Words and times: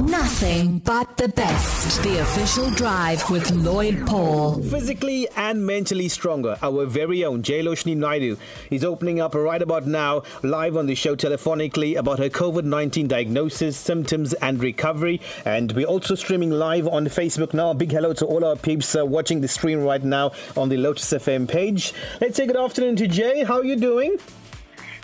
Nothing 0.00 0.78
but 0.78 1.16
the 1.16 1.28
best. 1.28 2.00
The 2.04 2.20
official 2.20 2.70
drive 2.70 3.28
with 3.30 3.50
Lloyd 3.50 4.06
Paul. 4.06 4.62
Physically 4.62 5.26
and 5.36 5.66
mentally 5.66 6.08
stronger. 6.08 6.56
Our 6.62 6.86
very 6.86 7.24
own 7.24 7.42
Jailoshini 7.42 7.96
Naidoo 7.96 8.38
is 8.70 8.84
opening 8.84 9.18
up 9.20 9.34
right 9.34 9.60
about 9.60 9.88
now, 9.88 10.22
live 10.44 10.76
on 10.76 10.86
the 10.86 10.94
show 10.94 11.16
telephonically 11.16 11.96
about 11.96 12.20
her 12.20 12.28
COVID 12.28 12.62
19 12.62 13.08
diagnosis, 13.08 13.76
symptoms, 13.76 14.34
and 14.34 14.62
recovery. 14.62 15.20
And 15.44 15.72
we're 15.72 15.86
also 15.86 16.14
streaming 16.14 16.52
live 16.52 16.86
on 16.86 17.06
Facebook 17.06 17.52
now. 17.52 17.70
A 17.70 17.74
big 17.74 17.90
hello 17.90 18.12
to 18.12 18.24
all 18.24 18.44
our 18.44 18.54
peeps 18.54 18.94
uh, 18.94 19.04
watching 19.04 19.40
the 19.40 19.48
stream 19.48 19.82
right 19.82 20.04
now 20.04 20.30
on 20.56 20.68
the 20.68 20.76
Lotus 20.76 21.12
FM 21.12 21.48
page. 21.48 21.92
Let's 22.20 22.36
say 22.36 22.46
good 22.46 22.56
afternoon 22.56 22.94
to 22.96 23.08
Jay. 23.08 23.42
How 23.42 23.58
are 23.58 23.64
you 23.64 23.74
doing? 23.74 24.16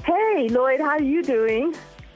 Hey, 0.04 0.48
Lloyd, 0.50 0.78
how 0.78 0.90
are 0.90 1.02
you 1.02 1.24
doing? 1.24 1.74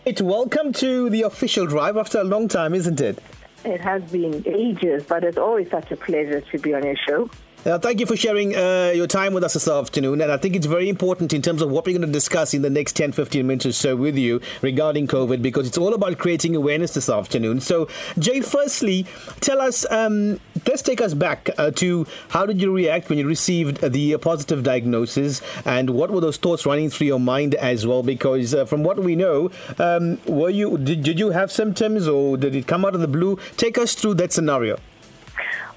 Welcome 0.09 0.73
to 0.73 1.11
the 1.11 1.23
official 1.23 1.67
drive 1.67 1.99
after 1.99 2.19
a 2.19 2.25
long 2.25 2.49
time, 2.49 2.73
isn't 2.73 2.99
it? 2.99 3.19
It 3.63 3.83
has 3.83 4.03
been 4.11 4.43
ages, 4.47 5.05
but 5.07 5.23
it's 5.23 5.37
always 5.37 5.71
such 5.71 5.93
a 5.93 5.97
pleasure 5.97 6.41
to 6.41 6.59
be 6.59 6.73
on 6.73 6.83
your 6.83 6.97
show. 6.97 7.29
Uh, 7.69 7.79
thank 7.79 8.01
you 8.01 8.07
for 8.07 8.17
sharing 8.17 8.57
uh, 8.57 8.91
your 8.95 9.07
time 9.07 9.35
with 9.35 9.45
us 9.45 9.53
this 9.53 9.69
afternoon. 9.69 10.23
And 10.23 10.33
I 10.33 10.39
think 10.39 10.57
it's 10.57 10.65
very 10.65 10.89
important 10.89 11.35
in 11.35 11.43
terms 11.43 11.61
of 11.61 11.71
what 11.71 11.85
we're 11.85 11.93
going 11.93 12.07
to 12.07 12.11
discuss 12.11 12.55
in 12.55 12.63
the 12.63 12.71
next 12.71 12.95
10, 12.95 13.13
15 13.13 13.47
minutes 13.47 13.67
or 13.67 13.73
so 13.73 13.95
with 13.95 14.17
you 14.17 14.41
regarding 14.63 15.07
COVID, 15.07 15.43
because 15.43 15.69
it's 15.69 15.77
all 15.77 15.93
about 15.93 16.17
creating 16.17 16.57
awareness 16.57 16.95
this 16.95 17.11
afternoon. 17.11 17.61
So, 17.61 17.87
Jay, 18.19 18.41
firstly, 18.41 19.05
tell 19.41 19.61
us, 19.61 19.85
um, 19.91 20.41
let's 20.67 20.81
take 20.81 21.03
us 21.03 21.13
back 21.13 21.51
uh, 21.59 21.71
to 21.73 22.07
how 22.31 22.47
did 22.47 22.59
you 22.59 22.75
react 22.75 23.11
when 23.11 23.19
you 23.19 23.29
received 23.29 23.83
the 23.83 24.17
positive 24.17 24.63
diagnosis, 24.63 25.43
and 25.67 25.91
what 25.91 26.11
were 26.11 26.23
those 26.23 26.39
thoughts 26.39 26.65
running 26.65 26.89
through 26.89 27.09
your 27.09 27.21
mind 27.21 27.55
as 27.57 27.87
well? 27.87 28.03
Because 28.03 28.55
uh, 28.55 28.65
from 28.65 28.83
what 28.83 28.99
we 28.99 29.15
know, 29.15 29.51
um, 29.79 30.19
were 30.25 30.49
you 30.49 30.79
did, 30.79 31.03
did 31.03 31.19
you 31.19 31.33
have 31.33 31.53
symptoms 31.53 32.09
or 32.09 32.39
did 32.39 32.55
it 32.55 32.67
come 32.67 32.87
out 32.87 32.95
of 32.95 33.03
the 33.03 33.09
blue? 33.09 33.39
Take 33.59 33.77
us 33.77 33.95
through 33.95 34.15
that 34.15 34.33
scenario. 34.33 34.79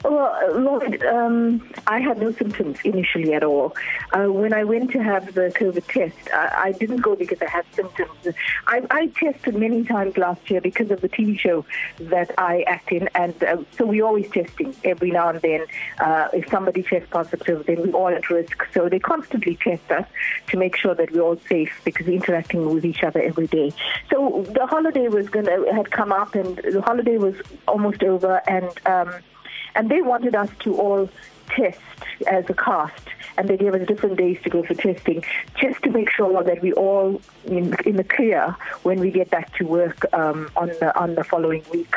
Well, 0.04 0.60
Lloyd, 0.60 1.04
um, 1.04 1.70
I 1.86 2.00
had 2.00 2.18
no 2.20 2.32
symptoms 2.32 2.80
initially 2.84 3.34
at 3.34 3.44
all. 3.44 3.76
Uh, 4.12 4.26
when 4.26 4.52
I 4.52 4.64
went 4.64 4.92
to 4.92 5.04
have 5.04 5.34
the 5.36 5.54
COVID 5.56 5.86
test, 5.88 6.18
I, 6.34 6.70
I 6.70 6.72
didn't 6.72 7.02
go 7.02 7.16
because 7.16 7.40
I 7.42 7.48
had 7.48 7.66
symptoms. 7.74 8.28
I, 8.66 8.82
I, 8.90 9.08
tested 9.08 9.56
many 9.56 9.84
times 9.84 10.18
last 10.18 10.50
year 10.50 10.60
because 10.60 10.90
of 10.90 11.02
the 11.02 11.10
TV 11.10 11.38
show 11.38 11.66
that 12.00 12.32
I 12.40 12.64
act 12.64 12.92
in, 12.92 13.10
and 13.14 13.44
uh, 13.44 13.58
so 13.78 13.86
we're 13.86 14.06
always 14.06 14.30
testing 14.32 14.76
every 14.84 15.12
now 15.12 15.30
and 15.30 15.42
then. 15.42 15.66
Uh, 16.00 16.30
if 16.34 16.50
somebody 16.50 16.82
tests 16.82 17.10
positive, 17.12 17.66
then 17.68 17.82
we're 17.82 17.94
all 17.94 18.08
at 18.08 18.30
risk. 18.30 18.66
So 18.74 18.90
they 18.90 19.00
constantly 19.00 19.56
test 19.56 19.92
us 19.92 20.08
to 20.48 20.58
make 20.58 20.76
sure 20.76 20.96
that 20.96 21.12
we're 21.12 21.22
all 21.22 21.38
safe 21.48 21.80
because 21.86 22.08
we're 22.08 22.16
interacting 22.16 22.74
with 22.74 22.86
each 22.86 23.04
other 23.04 23.22
every 23.22 23.48
day. 23.48 23.72
So 24.10 24.46
the 24.50 24.66
holiday 24.66 25.10
was 25.10 25.30
gonna 25.30 25.72
had 25.74 25.92
come 25.92 26.12
up, 26.12 26.34
and 26.34 26.58
the 26.58 26.82
holiday 26.82 27.18
was 27.18 27.36
almost 27.68 28.04
over, 28.04 28.42
and 28.48 28.70
um, 28.88 29.14
and 29.76 29.90
they 29.90 30.02
wanted 30.02 30.36
us 30.36 30.50
to 30.60 30.76
all 30.76 31.10
test 31.56 31.80
as 32.28 32.50
a 32.50 32.54
cast, 32.54 33.08
and 33.38 33.48
they 33.48 33.58
gave 33.58 33.74
us 33.74 33.88
different 33.88 34.18
days 34.18 34.38
to 34.44 34.50
go 34.50 34.64
for 34.64 34.74
testing, 34.74 35.24
just 35.60 35.82
to 35.84 35.90
make 35.90 36.10
sure 36.12 36.44
that 36.44 36.62
we 36.62 36.74
all 36.74 37.22
in, 37.46 37.76
in 37.86 37.96
the 37.96 38.04
clear 38.04 38.56
when 38.84 39.00
we 39.00 39.12
get 39.12 39.30
back 39.30 39.54
to 39.58 39.66
work 39.66 40.06
um, 40.14 40.50
on 40.56 40.68
the 40.68 40.98
on 41.00 41.16
the 41.16 41.24
following 41.24 41.64
week. 41.72 41.96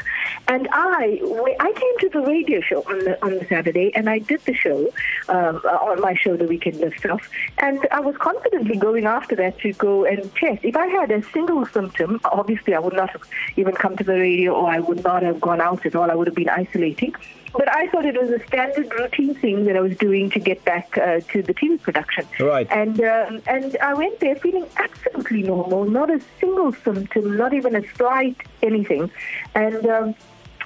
And 0.48 0.68
I 0.72 1.20
I 1.60 1.72
came 1.72 1.98
to 2.00 2.08
the 2.18 2.26
radio 2.26 2.60
show 2.60 2.82
on 2.82 2.98
the 3.00 3.22
on 3.24 3.38
the 3.38 3.46
Saturday, 3.46 3.94
and 3.94 4.08
I 4.08 4.18
did 4.18 4.40
the 4.44 4.54
show 4.54 4.88
um, 5.28 5.56
on 5.88 6.00
my 6.00 6.14
show, 6.14 6.36
the 6.36 6.46
weekend 6.46 6.82
stuff, 6.98 7.28
and 7.58 7.86
I 7.90 8.00
was 8.00 8.16
confidently 8.16 8.76
going 8.76 9.04
after 9.04 9.36
that 9.36 9.58
to 9.60 9.72
go 9.74 10.04
and 10.04 10.34
test. 10.34 10.64
If 10.64 10.76
I 10.76 10.86
had 10.86 11.10
a 11.10 11.22
single 11.30 11.66
symptom, 11.66 12.20
obviously 12.24 12.74
I 12.74 12.78
would 12.78 12.94
not 12.94 13.10
have 13.10 13.22
even 13.56 13.74
come 13.74 13.96
to 13.96 14.04
the 14.04 14.14
radio, 14.14 14.52
or 14.54 14.68
I 14.68 14.80
would 14.80 15.02
not 15.04 15.22
have 15.22 15.40
gone 15.40 15.60
out 15.60 15.84
at 15.86 15.94
all. 15.94 16.10
I 16.10 16.14
would 16.14 16.26
have 16.26 16.36
been 16.36 16.48
isolating. 16.48 17.14
But 17.52 17.72
I 17.72 17.86
thought 17.88 18.04
it 18.04 18.20
was 18.20 18.30
a 18.30 18.44
standard 18.46 18.92
routine 18.92 19.36
thing 19.44 19.66
that 19.66 19.76
I 19.76 19.80
was 19.80 19.96
doing 19.98 20.30
to 20.30 20.40
get 20.50 20.64
back 20.64 20.96
uh, 20.96 21.20
to 21.32 21.42
the 21.42 21.52
TV 21.52 21.80
production. 21.88 22.24
Right. 22.40 22.66
And 22.70 22.96
um, 23.14 23.42
and 23.46 23.76
I 23.90 23.92
went 23.92 24.18
there 24.20 24.36
feeling 24.36 24.66
absolutely 24.76 25.42
normal, 25.42 25.84
not 25.84 26.08
a 26.10 26.20
single 26.40 26.72
symptom, 26.72 27.36
not 27.36 27.52
even 27.52 27.76
a 27.76 27.84
slight 27.96 28.38
anything, 28.62 29.10
and. 29.54 29.86
Um, 29.86 30.14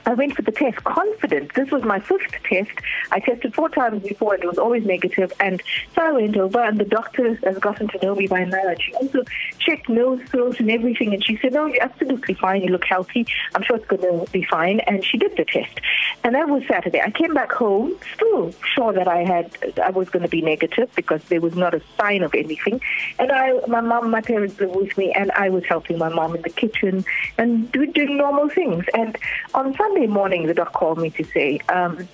I 0.09 0.15
went 0.15 0.35
for 0.35 0.41
the 0.41 0.53
test 0.53 0.83
confident. 0.85 1.53
This 1.53 1.71
was 1.71 1.83
my 1.83 2.01
fifth 2.01 2.33
test. 2.45 2.71
I 3.13 3.21
tested 3.21 3.55
four 3.55 3.69
times 3.69 4.03
before 4.03 4.33
and 4.33 4.43
it 4.43 4.47
was 4.47 4.57
always 4.57 4.87
negative. 4.87 5.35
And 5.39 5.63
so 5.95 6.01
I 6.01 6.13
went 6.13 6.35
over 6.39 6.65
and 6.65 6.81
the 6.81 6.87
doctor 6.87 7.35
has 7.35 7.59
gotten 7.59 7.89
to 7.89 7.99
know 8.03 8.15
me 8.15 8.27
by 8.27 8.45
now. 8.45 8.73
She 8.81 8.95
also 8.95 9.23
checked 9.59 9.87
nose, 9.91 10.23
throat 10.31 10.61
and 10.61 10.71
everything. 10.71 11.13
And 11.13 11.23
she 11.23 11.37
said, 11.43 11.53
no, 11.53 11.67
you're 11.67 11.83
absolutely 11.83 12.33
fine. 12.33 12.63
You 12.63 12.71
look 12.71 12.87
healthy. 12.87 13.27
I'm 13.55 13.63
sure 13.63 13.77
it's 13.77 13.87
going 13.87 14.01
to 14.01 14.33
be 14.33 14.45
fine. 14.45 14.81
And 14.81 15.05
she 15.05 15.19
did 15.19 15.37
the 15.37 15.45
test. 15.45 15.79
And 16.25 16.35
that 16.35 16.49
was 16.49 16.63
Saturday. 16.67 17.03
I 17.03 17.11
came 17.11 17.35
back 17.35 17.53
home 17.53 17.95
still 18.15 18.55
sure 18.75 18.95
that 18.95 19.09
I 19.09 19.25
had, 19.25 19.55
I 19.79 19.91
was 19.91 20.09
going 20.09 20.23
to 20.23 20.31
be 20.31 20.41
negative 20.41 20.91
because 20.97 21.23
there 21.25 21.43
was 21.43 21.55
not 21.55 21.75
a 21.75 21.83
sign 22.01 22.23
of 22.23 22.35
anything. 22.35 22.81
And 23.19 23.31
I, 23.31 23.53
my 23.67 23.83
mom, 23.83 24.11
my 24.11 24.23
parents 24.23 24.59
were 24.59 24.69
with 24.69 24.97
me 24.97 25.13
and 25.13 25.31
I 25.33 25.51
was 25.51 25.67
helping 25.67 25.99
my 25.99 26.09
mom 26.09 26.35
in 26.35 26.41
the 26.41 26.49
kitchen 26.49 27.05
and 27.37 27.71
doing 27.73 28.17
normal 28.17 28.49
things. 28.49 28.87
And 28.95 29.19
on 29.53 29.75
Sunday, 29.77 29.98
Morning, 30.07 30.47
the 30.47 30.55
doc 30.55 30.73
called 30.73 30.99
me 30.99 31.11
to 31.11 31.25
say, 31.25 31.59
um, 31.69 32.09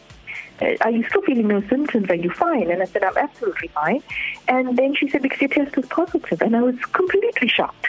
are 0.81 0.91
you 0.91 1.05
still 1.09 1.23
feeling 1.23 1.49
no 1.49 1.61
symptoms? 1.69 2.09
Are 2.11 2.15
you 2.15 2.31
fine? 2.31 2.71
And 2.71 2.83
I 2.83 2.87
said, 2.87 3.03
I'm 3.03 3.17
absolutely 3.17 3.69
fine. 3.69 4.03
And 4.49 4.79
then 4.79 4.95
she 4.95 5.09
said, 5.09 5.23
because 5.23 5.41
your 5.41 5.51
test 5.51 5.77
was 5.77 5.87
positive. 5.87 6.41
And 6.41 6.57
I 6.57 6.63
was 6.63 6.77
completely 6.93 7.49
shocked. 7.49 7.89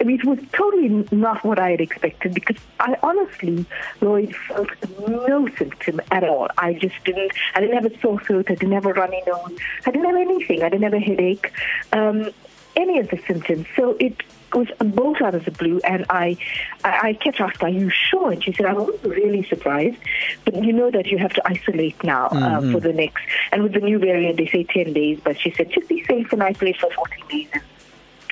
I 0.00 0.04
mean, 0.04 0.18
it 0.18 0.24
was 0.24 0.38
totally 0.52 1.06
not 1.12 1.44
what 1.44 1.58
I 1.58 1.70
had 1.70 1.80
expected 1.80 2.34
because 2.34 2.56
I 2.80 2.96
honestly, 3.02 3.64
Lloyd, 4.00 4.34
felt 4.34 4.68
no 5.08 5.48
symptom 5.56 6.00
at 6.10 6.24
all. 6.24 6.48
I 6.58 6.74
just 6.74 6.96
didn't, 7.04 7.32
I 7.54 7.60
didn't 7.60 7.74
have 7.80 7.90
a 7.90 8.00
sore 8.00 8.20
throat. 8.20 8.46
I 8.50 8.54
didn't 8.54 8.72
have 8.72 8.86
a 8.86 8.92
runny 8.92 9.22
nose. 9.26 9.56
I 9.86 9.90
didn't 9.92 10.06
have 10.06 10.16
anything. 10.16 10.62
I 10.62 10.68
didn't 10.68 10.82
have 10.82 10.94
a 10.94 10.98
headache. 10.98 11.52
Um, 11.92 12.30
any 12.76 12.98
of 12.98 13.08
the 13.08 13.18
symptoms. 13.26 13.66
So 13.76 13.96
it 14.00 14.22
was 14.52 14.68
both 14.78 15.20
out 15.20 15.34
of 15.34 15.44
the 15.44 15.50
blue, 15.50 15.80
and 15.84 16.06
I, 16.08 16.36
I, 16.84 17.08
I 17.08 17.12
kept 17.14 17.40
asking, 17.40 17.66
"Are 17.66 17.70
you 17.70 17.90
sure?" 17.90 18.32
And 18.32 18.42
she 18.42 18.52
said, 18.52 18.66
"I 18.66 18.72
was 18.72 19.02
really 19.02 19.42
surprised, 19.44 19.98
but 20.44 20.62
you 20.62 20.72
know 20.72 20.90
that 20.90 21.06
you 21.06 21.18
have 21.18 21.32
to 21.34 21.42
isolate 21.46 22.02
now 22.04 22.26
uh, 22.26 22.30
mm-hmm. 22.32 22.72
for 22.72 22.80
the 22.80 22.92
next." 22.92 23.22
And 23.52 23.62
with 23.62 23.72
the 23.72 23.80
new 23.80 23.98
variant, 23.98 24.36
they 24.38 24.46
say 24.46 24.64
ten 24.64 24.92
days, 24.92 25.20
but 25.22 25.38
she 25.38 25.50
said, 25.50 25.70
"Just 25.70 25.88
be 25.88 26.04
safe 26.04 26.32
and 26.32 26.42
isolate 26.42 26.76
for 26.76 26.90
fourteen 26.90 27.28
days." 27.28 27.62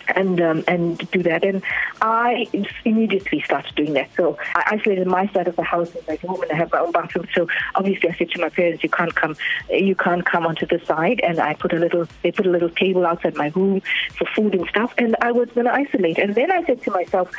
And 0.09 0.41
um, 0.41 0.65
and 0.69 0.99
do 1.11 1.23
that. 1.23 1.45
And 1.45 1.63
I 2.01 2.47
immediately 2.85 3.43
started 3.43 3.75
doing 3.75 3.95
that. 3.95 4.11
So 4.17 4.39
I 4.55 4.79
isolated 4.79 5.07
my 5.07 5.27
side 5.29 5.49
of 5.49 5.57
the 5.57 5.63
house 5.63 5.95
as 5.95 6.07
my 6.07 6.17
home, 6.17 6.43
and 6.43 6.53
I 6.53 6.57
have 6.57 6.73
my 6.73 6.81
own 6.81 6.93
bathroom. 6.93 7.27
So 7.35 7.49
obviously, 7.75 8.11
I 8.11 8.15
said 8.15 8.31
to 8.31 8.41
my 8.41 8.49
parents, 8.49 8.83
"You 8.83 8.91
can't 8.91 9.15
come, 9.15 9.37
you 9.71 9.95
can't 9.95 10.25
come 10.25 10.47
onto 10.47 10.67
the 10.67 10.81
side." 10.87 11.21
And 11.23 11.39
I 11.41 11.55
put 11.55 11.73
a 11.73 11.79
little, 11.79 12.07
they 12.23 12.33
put 12.33 12.47
a 12.47 12.51
little 12.51 12.71
table 12.71 13.07
outside 13.07 13.35
my 13.37 13.53
room 13.55 13.83
for 14.17 14.27
food 14.35 14.55
and 14.55 14.67
stuff. 14.69 14.95
And 14.99 15.17
I 15.21 15.33
was 15.33 15.49
going 15.51 15.67
to 15.67 15.75
isolate. 15.75 16.19
And 16.19 16.34
then 16.34 16.51
I 16.51 16.65
said 16.65 16.83
to 16.83 16.91
myself 16.91 17.31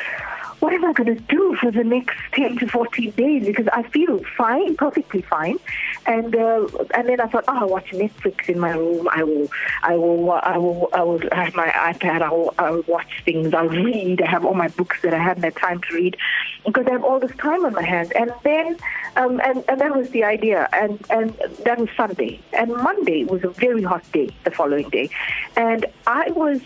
what 0.63 0.71
am 0.71 0.85
I 0.85 0.93
going 0.93 1.13
to 1.13 1.21
do 1.23 1.57
for 1.59 1.71
the 1.71 1.83
next 1.83 2.15
10 2.31 2.59
to 2.59 2.67
14 2.67 3.11
days? 3.11 3.45
Because 3.45 3.67
I 3.73 3.83
feel 3.83 4.21
fine, 4.37 4.77
perfectly 4.77 5.21
fine. 5.21 5.59
And 6.05 6.33
uh, 6.33 6.67
and 6.95 7.09
then 7.09 7.19
I 7.19 7.27
thought, 7.27 7.43
oh, 7.49 7.57
I'll 7.57 7.67
watch 7.67 7.91
Netflix 7.91 8.47
in 8.47 8.59
my 8.59 8.71
room. 8.71 9.09
I 9.11 9.25
will, 9.25 9.49
I 9.81 9.97
will, 9.97 10.31
I 10.31 10.57
will, 10.57 10.89
I 10.93 11.03
will 11.03 11.19
have 11.33 11.53
my 11.53 11.67
iPad. 11.67 12.21
I 12.21 12.29
will, 12.29 12.53
I 12.57 12.71
will 12.71 12.85
watch 12.87 13.23
things. 13.25 13.53
I'll 13.53 13.67
read. 13.67 14.21
I 14.21 14.29
have 14.29 14.45
all 14.45 14.53
my 14.53 14.69
books 14.69 15.01
that 15.01 15.13
I 15.13 15.17
hadn't 15.17 15.43
had 15.43 15.57
time 15.57 15.81
to 15.81 15.95
read 15.95 16.15
because 16.65 16.87
I 16.87 16.91
have 16.91 17.03
all 17.03 17.19
this 17.19 17.35
time 17.35 17.65
on 17.65 17.73
my 17.73 17.83
hands. 17.83 18.11
And 18.15 18.33
then, 18.43 18.77
um, 19.17 19.41
and, 19.43 19.65
and 19.67 19.81
that 19.81 19.93
was 19.93 20.11
the 20.11 20.23
idea. 20.23 20.69
And, 20.71 20.97
and 21.09 21.37
that 21.65 21.77
was 21.77 21.89
Sunday. 21.97 22.39
And 22.53 22.71
Monday 22.71 23.25
was 23.25 23.43
a 23.43 23.49
very 23.49 23.83
hot 23.83 24.09
day 24.13 24.29
the 24.45 24.51
following 24.51 24.89
day. 24.89 25.09
And 25.57 25.85
I 26.07 26.31
was 26.31 26.61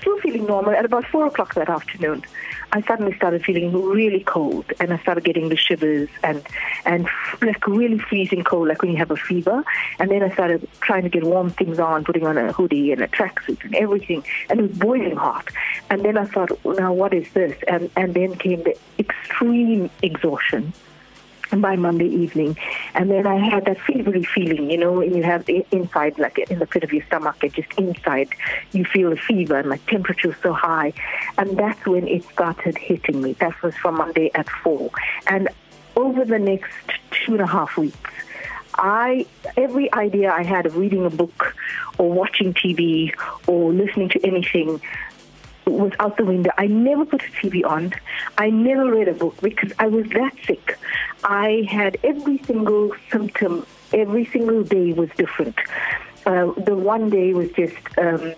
still 0.00 0.18
feeling 0.20 0.46
normal 0.46 0.72
at 0.72 0.86
about 0.86 1.04
4 1.04 1.26
o'clock 1.26 1.54
that 1.54 1.68
afternoon. 1.68 2.24
I 2.72 2.82
suddenly 2.82 3.14
started 3.16 3.44
feeling 3.44 3.72
really 3.72 4.22
cold 4.24 4.66
and 4.80 4.92
I 4.92 4.98
started 4.98 5.24
getting 5.24 5.48
the 5.48 5.56
shivers 5.56 6.08
and, 6.22 6.42
and 6.84 7.08
like 7.40 7.66
really 7.66 7.98
freezing 7.98 8.44
cold, 8.44 8.68
like 8.68 8.82
when 8.82 8.90
you 8.90 8.98
have 8.98 9.10
a 9.10 9.16
fever. 9.16 9.64
And 9.98 10.10
then 10.10 10.22
I 10.22 10.30
started 10.32 10.68
trying 10.80 11.04
to 11.04 11.08
get 11.08 11.24
warm 11.24 11.50
things 11.50 11.78
on, 11.78 12.04
putting 12.04 12.26
on 12.26 12.36
a 12.36 12.52
hoodie 12.52 12.92
and 12.92 13.02
a 13.02 13.08
tracksuit 13.08 13.64
and 13.64 13.74
everything. 13.74 14.24
And 14.50 14.60
it 14.60 14.62
was 14.64 14.78
boiling 14.78 15.16
hot. 15.16 15.48
And 15.90 16.04
then 16.04 16.18
I 16.18 16.26
thought, 16.26 16.50
now 16.64 16.92
what 16.92 17.14
is 17.14 17.32
this? 17.32 17.56
And, 17.68 17.90
and 17.96 18.14
then 18.14 18.34
came 18.36 18.62
the 18.62 18.76
extreme 18.98 19.90
exhaustion 20.02 20.72
by 21.60 21.76
Monday 21.76 22.08
evening. 22.08 22.56
And 22.94 23.10
then 23.10 23.26
I 23.26 23.36
had 23.36 23.64
that 23.66 23.78
fevery 23.78 24.26
feeling, 24.26 24.70
you 24.70 24.78
know, 24.78 25.00
and 25.00 25.14
you 25.14 25.22
have 25.22 25.44
the 25.46 25.64
inside, 25.70 26.18
like 26.18 26.38
in 26.38 26.58
the 26.58 26.66
pit 26.66 26.84
of 26.84 26.92
your 26.92 27.04
stomach, 27.06 27.36
just 27.52 27.72
inside, 27.78 28.28
you 28.72 28.84
feel 28.84 29.12
a 29.12 29.16
fever 29.16 29.58
and 29.58 29.68
my 29.68 29.78
temperature 29.88 30.28
was 30.28 30.36
so 30.42 30.52
high. 30.52 30.92
And 31.38 31.56
that's 31.56 31.84
when 31.86 32.06
it 32.08 32.24
started 32.24 32.78
hitting 32.78 33.22
me. 33.22 33.34
That 33.34 33.60
was 33.62 33.74
from 33.76 33.96
Monday 33.96 34.30
at 34.34 34.48
four. 34.48 34.90
And 35.26 35.48
over 35.96 36.24
the 36.24 36.38
next 36.38 36.72
two 37.10 37.32
and 37.32 37.40
a 37.40 37.46
half 37.46 37.76
weeks, 37.76 38.10
I 38.78 39.26
every 39.56 39.92
idea 39.92 40.30
I 40.30 40.42
had 40.42 40.66
of 40.66 40.76
reading 40.76 41.06
a 41.06 41.10
book 41.10 41.54
or 41.98 42.10
watching 42.12 42.52
TV 42.52 43.14
or 43.46 43.72
listening 43.72 44.10
to 44.10 44.26
anything 44.26 44.82
was 45.66 45.92
out 45.98 46.16
the 46.16 46.24
window. 46.24 46.50
I 46.58 46.66
never 46.66 47.04
put 47.04 47.22
a 47.22 47.26
TV 47.26 47.64
on. 47.64 47.92
I 48.38 48.50
never 48.50 48.90
read 48.90 49.08
a 49.08 49.14
book 49.14 49.36
because 49.42 49.72
I 49.78 49.86
was 49.88 50.08
that 50.10 50.32
sick. 50.44 50.78
I 51.24 51.66
had 51.68 51.98
every 52.04 52.38
single 52.38 52.92
symptom. 53.10 53.66
Every 53.92 54.24
single 54.26 54.62
day 54.62 54.92
was 54.92 55.10
different. 55.16 55.58
Uh, 56.24 56.52
the 56.56 56.76
one 56.76 57.10
day 57.10 57.32
was 57.32 57.50
just 57.52 57.76
um, 57.98 58.34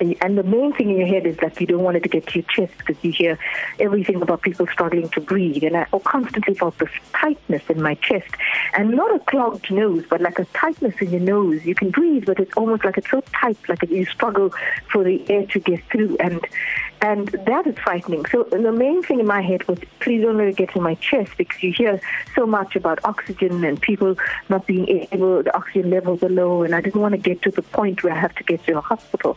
and 0.00 0.38
the 0.38 0.42
main 0.42 0.72
thing 0.72 0.90
in 0.90 0.98
your 0.98 1.06
head 1.06 1.26
is 1.26 1.36
that 1.38 1.60
you 1.60 1.66
don't 1.66 1.82
want 1.82 1.96
it 1.96 2.02
to 2.02 2.08
get 2.08 2.26
to 2.28 2.40
your 2.40 2.48
chest 2.48 2.76
because 2.78 2.96
you 3.02 3.12
hear 3.12 3.38
everything 3.78 4.20
about 4.20 4.42
people 4.42 4.66
struggling 4.66 5.08
to 5.10 5.20
breathe. 5.20 5.62
And 5.64 5.76
I 5.76 5.86
oh, 5.92 6.00
constantly 6.00 6.54
felt 6.54 6.78
this 6.78 6.90
tightness 7.12 7.62
in 7.68 7.82
my 7.82 7.94
chest. 7.94 8.30
And 8.76 8.90
not 8.90 9.14
a 9.14 9.18
clogged 9.20 9.70
nose, 9.70 10.04
but 10.08 10.20
like 10.20 10.38
a 10.38 10.44
tightness 10.46 10.94
in 11.00 11.10
your 11.10 11.20
nose. 11.20 11.64
You 11.64 11.74
can 11.74 11.90
breathe, 11.90 12.26
but 12.26 12.40
it's 12.40 12.56
almost 12.56 12.84
like 12.84 12.98
it's 12.98 13.10
so 13.10 13.22
tight, 13.40 13.58
like 13.68 13.82
you 13.88 14.04
struggle 14.06 14.52
for 14.90 15.04
the 15.04 15.24
air 15.30 15.46
to 15.46 15.58
get 15.60 15.82
through. 15.90 16.16
And 16.18 16.44
and 17.04 17.28
that 17.28 17.66
is 17.66 17.76
frightening. 17.78 18.24
So 18.26 18.44
the 18.44 18.72
main 18.72 19.02
thing 19.02 19.20
in 19.20 19.26
my 19.26 19.42
head 19.42 19.68
was, 19.68 19.78
please 20.00 20.22
don't 20.22 20.38
let 20.38 20.48
it 20.48 20.56
get 20.56 20.74
in 20.74 20.82
my 20.82 20.94
chest 20.94 21.32
because 21.36 21.62
you 21.62 21.70
hear 21.70 22.00
so 22.34 22.46
much 22.46 22.76
about 22.76 22.98
oxygen 23.04 23.62
and 23.62 23.78
people 23.78 24.16
not 24.48 24.66
being 24.66 24.88
able, 25.12 25.42
the 25.42 25.54
oxygen 25.54 25.90
levels 25.90 26.22
are 26.22 26.30
low, 26.30 26.62
and 26.62 26.74
I 26.74 26.80
didn't 26.80 27.02
want 27.02 27.12
to 27.12 27.18
get 27.18 27.42
to 27.42 27.50
the 27.50 27.60
point 27.60 28.02
where 28.02 28.14
I 28.14 28.18
have 28.18 28.34
to 28.36 28.44
get 28.44 28.64
to 28.66 28.78
a 28.78 28.80
hospital. 28.80 29.36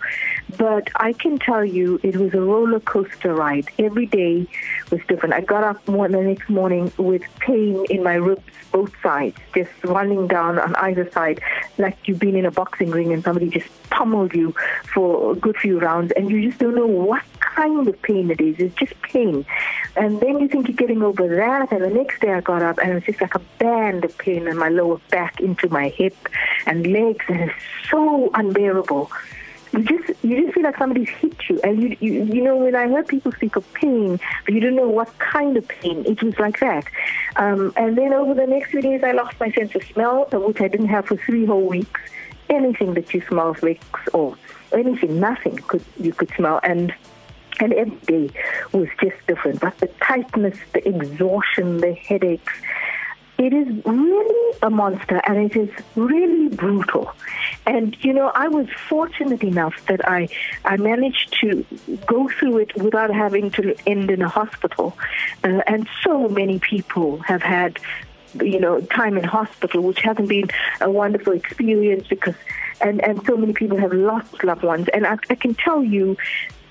But 0.57 0.89
I 0.95 1.11
can 1.11 1.39
tell 1.39 1.65
you 1.65 1.99
it 2.03 2.15
was 2.15 2.33
a 2.33 2.39
roller 2.39 2.79
coaster 2.79 3.35
ride. 3.35 3.67
Every 3.77 4.05
day 4.05 4.47
was 4.89 5.01
different. 5.09 5.33
I 5.33 5.41
got 5.41 5.65
up 5.65 5.83
the 5.85 6.07
next 6.07 6.47
morning 6.49 6.93
with 6.97 7.23
pain 7.39 7.85
in 7.89 8.01
my 8.01 8.13
ribs, 8.13 8.43
both 8.71 8.93
sides, 9.03 9.35
just 9.53 9.71
running 9.83 10.27
down 10.27 10.57
on 10.57 10.73
either 10.75 11.11
side, 11.11 11.41
like 11.77 11.97
you've 12.05 12.19
been 12.19 12.37
in 12.37 12.45
a 12.45 12.51
boxing 12.51 12.91
ring 12.91 13.11
and 13.11 13.23
somebody 13.25 13.49
just 13.49 13.67
pummeled 13.89 14.33
you 14.33 14.55
for 14.93 15.33
a 15.33 15.35
good 15.35 15.57
few 15.57 15.79
rounds, 15.79 16.13
and 16.13 16.29
you 16.31 16.47
just 16.47 16.59
don't 16.59 16.75
know 16.75 16.87
what 16.87 17.23
kind 17.57 17.87
of 17.87 18.01
pain 18.03 18.29
it 18.29 18.39
is. 18.39 18.55
It's 18.59 18.75
just 18.75 19.01
pain. 19.01 19.45
And 19.95 20.21
then 20.21 20.39
you 20.39 20.47
think 20.47 20.67
you're 20.67 20.77
getting 20.77 21.01
over 21.01 21.27
that, 21.27 21.71
and 21.71 21.83
the 21.83 21.89
next 21.89 22.21
day 22.21 22.31
I 22.31 22.41
got 22.41 22.61
up 22.61 22.77
and 22.77 22.91
it 22.91 22.95
was 22.95 23.03
just 23.03 23.21
like 23.21 23.35
a 23.35 23.41
band 23.59 24.05
of 24.05 24.17
pain 24.17 24.47
in 24.47 24.57
my 24.57 24.69
lower 24.69 24.99
back 25.09 25.41
into 25.41 25.67
my 25.69 25.89
hip 25.89 26.15
and 26.65 26.85
legs, 26.85 27.25
and 27.27 27.41
it's 27.49 27.53
so 27.89 28.29
unbearable. 28.35 29.11
You 29.73 29.83
just 29.83 30.23
you 30.23 30.43
just 30.43 30.53
feel 30.53 30.63
like 30.63 30.77
somebody's 30.77 31.09
hit 31.09 31.49
you. 31.49 31.59
And 31.63 31.81
you, 31.81 31.97
you 31.99 32.23
you 32.23 32.41
know 32.41 32.55
when 32.55 32.73
i 32.73 32.87
heard 32.87 33.07
people 33.07 33.33
speak 33.33 33.57
of 33.57 33.65
pain 33.73 34.17
but 34.45 34.53
you 34.53 34.61
don't 34.61 34.77
know 34.77 34.87
what 34.87 35.09
kind 35.19 35.57
of 35.57 35.67
pain 35.67 36.05
it 36.05 36.23
was 36.23 36.37
like 36.39 36.59
that. 36.61 36.85
Um, 37.35 37.73
and 37.75 37.97
then 37.97 38.13
over 38.13 38.33
the 38.33 38.47
next 38.47 38.71
few 38.71 38.81
days 38.81 39.03
i 39.03 39.11
lost 39.11 39.37
my 39.41 39.51
sense 39.51 39.75
of 39.75 39.83
smell 39.83 40.25
which 40.31 40.61
i 40.61 40.69
didn't 40.69 40.87
have 40.87 41.07
for 41.07 41.17
three 41.17 41.45
whole 41.45 41.67
weeks. 41.67 41.99
Anything 42.49 42.93
that 42.93 43.13
you 43.13 43.21
smell 43.27 43.57
makes 43.61 43.99
or 44.13 44.37
anything 44.71 45.19
nothing 45.19 45.57
could 45.69 45.83
you 45.99 46.13
could 46.13 46.31
smell. 46.37 46.61
And 46.63 46.93
and 47.59 47.73
every 47.73 48.27
day 48.27 48.29
was 48.71 48.89
just 49.01 49.15
different. 49.27 49.59
But 49.59 49.77
the 49.79 49.87
tightness, 50.01 50.57
the 50.73 50.87
exhaustion, 50.87 51.77
the 51.77 51.93
headaches, 51.93 52.53
it 53.37 53.53
is 53.53 53.85
really 53.85 54.57
a 54.63 54.69
monster 54.69 55.21
and 55.27 55.51
it 55.51 55.55
is 55.55 55.69
really 55.95 56.49
brutal. 56.49 57.11
And 57.65 57.95
you 58.03 58.13
know, 58.13 58.31
I 58.33 58.47
was 58.47 58.67
fortunate 58.89 59.43
enough 59.43 59.75
that 59.87 60.07
I 60.07 60.27
I 60.65 60.77
managed 60.77 61.37
to 61.41 61.65
go 62.07 62.29
through 62.29 62.59
it 62.59 62.75
without 62.75 63.13
having 63.13 63.51
to 63.51 63.75
end 63.85 64.09
in 64.09 64.21
a 64.21 64.29
hospital. 64.29 64.97
Uh, 65.43 65.61
and 65.67 65.87
so 66.03 66.27
many 66.29 66.59
people 66.59 67.19
have 67.19 67.43
had 67.43 67.79
you 68.41 68.59
know 68.59 68.81
time 68.81 69.17
in 69.17 69.23
hospital 69.23 69.81
which 69.81 70.01
hasn't 70.01 70.27
been 70.27 70.49
a 70.81 70.91
wonderful 70.91 71.33
experience 71.33 72.05
because 72.07 72.35
and 72.81 73.01
and 73.03 73.23
so 73.25 73.37
many 73.37 73.53
people 73.53 73.77
have 73.77 73.93
lost 73.93 74.43
loved 74.43 74.63
ones 74.63 74.87
and 74.93 75.07
I, 75.07 75.17
I 75.29 75.35
can 75.35 75.55
tell 75.55 75.83
you 75.83 76.17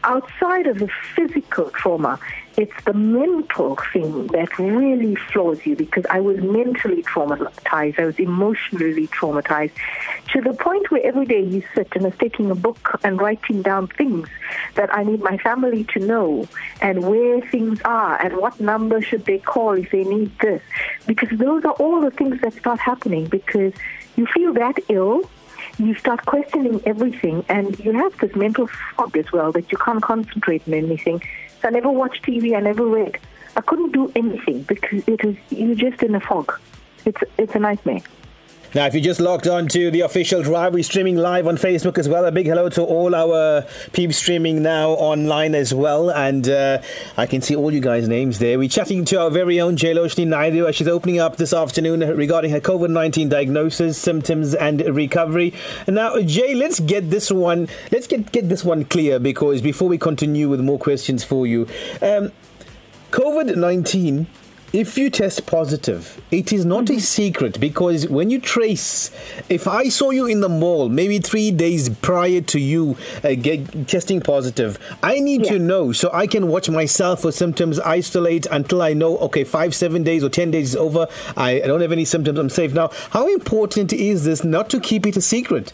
outside 0.07 0.67
of 0.67 0.79
the 0.79 0.89
physical 1.15 1.71
trauma, 1.71 2.19
it's 2.57 2.85
the 2.85 2.95
mental 2.95 3.77
thing 3.93 4.29
that 4.29 4.59
really 4.59 5.15
floors 5.15 5.67
you 5.67 5.77
because 5.77 6.07
I 6.09 6.21
was 6.21 6.39
mentally 6.39 7.03
traumatized. 7.03 7.99
I 7.99 8.07
was 8.07 8.19
emotionally 8.19 9.09
traumatized 9.09 9.73
to 10.33 10.41
the 10.41 10.55
point 10.55 10.91
where 10.91 11.05
every 11.05 11.27
day 11.27 11.43
you 11.43 11.63
sit 11.75 11.89
and 11.95 12.07
are 12.07 12.11
taking 12.13 12.51
a 12.51 12.55
book 12.55 12.99
and 13.05 13.21
writing 13.21 13.61
down 13.61 13.89
things 13.89 14.29
that 14.75 14.95
I 14.95 15.03
need 15.03 15.21
my 15.21 15.37
family 15.37 15.85
to 15.93 15.99
know 15.99 16.49
and 16.81 17.07
where 17.07 17.43
things 17.43 17.81
are 17.85 18.19
and 18.23 18.39
what 18.39 18.59
number 18.59 19.03
should 19.03 19.27
they 19.27 19.39
call 19.39 19.73
if 19.73 19.91
they 19.91 20.05
need 20.05 20.39
this. 20.39 20.63
Because 21.07 21.37
those 21.39 21.65
are 21.65 21.75
all 21.75 22.01
the 22.01 22.11
things 22.11 22.41
that 22.41 22.55
start 22.55 22.79
happening 22.79 23.27
because 23.27 23.75
you 24.17 24.27
feel 24.27 24.55
that 24.55 24.79
ill 24.89 25.29
you 25.79 25.95
start 25.95 26.25
questioning 26.27 26.81
everything, 26.87 27.45
and 27.49 27.79
you 27.81 27.93
have 27.93 28.17
this 28.19 28.35
mental 28.35 28.67
fog 28.97 29.17
as 29.17 29.31
well 29.33 29.53
that 29.53 29.71
you 29.71 29.79
can't 29.79 30.03
concentrate 30.03 30.63
on 30.67 30.75
anything. 30.75 31.21
So 31.61 31.69
I 31.69 31.71
never 31.71 31.91
watched 31.91 32.23
TV. 32.25 32.57
I 32.57 32.61
never 32.61 32.87
read. 32.87 33.19
I 33.57 33.61
couldn't 33.61 33.93
do 33.93 34.13
anything 34.15 34.63
because 34.63 35.07
it 35.07 35.25
was 35.25 35.37
you're 35.51 35.75
just 35.75 36.03
in 36.03 36.15
a 36.15 36.21
fog. 36.21 36.59
It's 37.05 37.21
it's 37.39 37.55
a 37.55 37.59
nightmare. 37.59 38.03
Now, 38.77 38.85
if 38.85 38.95
you 38.95 39.01
just 39.01 39.21
logged 39.21 39.49
on 39.49 39.69
to 39.69 39.91
the 39.91 40.03
official 40.03 40.43
drive, 40.43 40.75
we're 40.75 40.83
streaming 40.83 41.17
live 41.17 41.47
on 41.47 41.57
Facebook 41.57 41.97
as 41.97 42.11
well. 42.11 42.27
A 42.27 42.31
big 42.31 42.45
hello 42.45 42.69
to 42.69 42.83
all 42.83 43.15
our 43.15 43.65
peeps 43.95 44.19
streaming 44.19 44.63
now 44.63 44.91
online 44.91 45.55
as 45.55 45.73
well. 45.73 46.11
And 46.11 46.47
uh, 46.47 46.83
I 47.17 47.25
can 47.25 47.41
see 47.41 47.57
all 47.57 47.73
you 47.73 47.81
guys' 47.81 48.07
names 48.07 48.39
there. 48.39 48.59
We're 48.59 48.69
chatting 48.69 49.07
to 49.07 49.19
our 49.23 49.31
very 49.31 49.63
own 49.63 49.77
Jailoshini 49.79 50.27
Naidoo 50.27 50.69
as 50.69 50.77
she's 50.77 50.89
opening 50.89 51.19
up 51.19 51.39
this 51.39 51.55
afternoon 51.55 52.01
regarding 52.01 52.51
her 52.51 52.61
COVID 52.61 52.91
19 52.91 53.31
diagnosis, 53.31 53.97
symptoms, 53.97 54.55
and 54.55 54.83
recovery. 54.95 55.55
Now, 55.89 56.21
Jay, 56.21 56.55
let's 56.55 56.79
get 56.79 57.09
this 57.09 57.31
one, 57.31 57.69
let's 57.91 58.07
get, 58.07 58.31
get 58.31 58.51
this 58.51 58.63
one 58.63 58.85
clear 58.85 59.19
because 59.19 59.63
before 59.63 59.89
we 59.89 59.97
continue 59.97 60.51
with 60.51 60.61
more 60.61 60.79
questions 60.79 61.25
for 61.25 61.47
you, 61.47 61.63
um, 62.03 62.31
COVID 63.11 63.57
19 63.57 64.27
if 64.73 64.99
you 64.99 65.11
test 65.11 65.47
positive, 65.47 66.21
it 66.31 66.53
is 66.53 66.65
not 66.65 66.85
mm-hmm. 66.85 66.99
a 66.99 67.01
secret 67.01 67.61
because 67.61 68.09
when 68.09 68.31
you 68.31 68.41
trace, 68.41 69.11
if 69.49 69.67
I 69.69 69.89
saw 69.89 70.11
you 70.11 70.27
in 70.27 70.41
the 70.41 70.49
mall 70.49 70.89
maybe 70.89 71.19
three 71.19 71.51
days 71.51 71.89
prior 71.89 72.41
to 72.41 72.59
you 72.59 72.97
uh, 73.23 73.35
get, 73.35 73.89
testing 73.89 74.21
positive, 74.21 74.79
I 75.03 75.21
need 75.21 75.45
yeah. 75.45 75.53
to 75.53 75.59
know 75.59 75.93
so 75.93 76.11
I 76.13 76.27
can 76.27 76.49
watch 76.49 76.69
myself 76.69 77.23
for 77.23 77.33
symptoms, 77.33 77.79
isolate 77.81 78.47
until 78.51 78.83
I 78.83 78.93
know, 78.93 79.19
okay, 79.19 79.45
five, 79.45 79.75
seven 79.75 80.03
days 80.03 80.23
or 80.23 80.29
10 80.29 80.51
days 80.51 80.71
is 80.71 80.77
over. 80.77 81.07
I, 81.37 81.63
I 81.63 81.67
don't 81.67 81.81
have 81.81 81.93
any 81.93 82.05
symptoms, 82.05 82.39
I'm 82.39 82.51
safe. 82.51 82.73
Now, 82.73 82.91
how 83.11 83.29
important 83.29 83.93
is 83.93 84.25
this 84.25 84.45
not 84.45 84.69
to 84.71 84.81
keep 84.81 85.07
it 85.07 85.17
a 85.17 85.23
secret? 85.23 85.73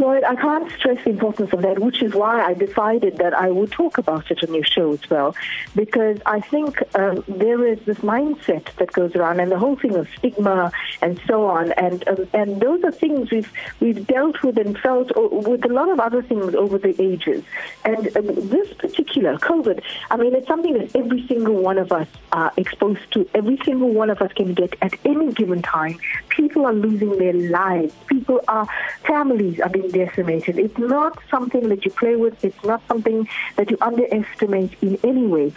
Lloyd, 0.00 0.24
I 0.24 0.34
can't 0.34 0.70
stress 0.72 1.04
the 1.04 1.10
importance 1.10 1.52
of 1.52 1.60
that, 1.60 1.78
which 1.78 2.02
is 2.02 2.14
why 2.14 2.42
I 2.42 2.54
decided 2.54 3.18
that 3.18 3.34
I 3.34 3.50
would 3.50 3.70
talk 3.70 3.98
about 3.98 4.30
it 4.30 4.42
on 4.42 4.54
your 4.54 4.64
show 4.64 4.94
as 4.94 5.10
well, 5.10 5.36
because 5.76 6.18
I 6.24 6.40
think 6.40 6.82
um, 6.96 7.22
there 7.28 7.66
is 7.66 7.78
this 7.84 7.98
mindset 7.98 8.74
that 8.76 8.92
goes 8.92 9.14
around, 9.14 9.40
and 9.40 9.52
the 9.52 9.58
whole 9.58 9.76
thing 9.76 9.94
of 9.96 10.08
stigma 10.16 10.72
and 11.02 11.20
so 11.26 11.46
on, 11.46 11.72
and 11.72 12.08
um, 12.08 12.26
and 12.32 12.60
those 12.60 12.82
are 12.82 12.92
things 12.92 13.30
we've 13.30 13.52
we've 13.80 14.06
dealt 14.06 14.42
with 14.42 14.56
and 14.56 14.78
felt 14.78 15.12
with 15.14 15.64
a 15.66 15.72
lot 15.72 15.90
of 15.90 16.00
other 16.00 16.22
things 16.22 16.54
over 16.54 16.78
the 16.78 17.00
ages, 17.00 17.44
and 17.84 18.16
um, 18.16 18.26
this 18.48 18.72
particular 18.74 19.36
COVID, 19.36 19.82
I 20.10 20.16
mean, 20.16 20.34
it's 20.34 20.46
something 20.46 20.78
that 20.78 20.96
every 20.96 21.26
single 21.26 21.56
one 21.56 21.76
of 21.76 21.92
us 21.92 22.08
are 22.32 22.52
exposed 22.56 23.12
to. 23.12 23.28
Every 23.34 23.58
single 23.64 23.92
one 23.92 24.08
of 24.08 24.22
us 24.22 24.32
can 24.32 24.54
get 24.54 24.74
at 24.80 24.94
any 25.04 25.32
given 25.34 25.60
time. 25.60 25.98
People 26.30 26.64
are 26.64 26.72
losing 26.72 27.18
their 27.18 27.34
lives. 27.34 27.94
People 28.06 28.40
are 28.48 28.66
families 29.04 29.60
are 29.60 29.68
being 29.68 29.89
decimated. 29.90 30.58
It's 30.58 30.78
not 30.78 31.18
something 31.30 31.68
that 31.68 31.84
you 31.84 31.90
play 31.90 32.16
with. 32.16 32.44
It's 32.44 32.64
not 32.64 32.82
something 32.88 33.28
that 33.56 33.70
you 33.70 33.78
underestimate 33.80 34.72
in 34.82 34.98
any 35.04 35.26
way. 35.26 35.52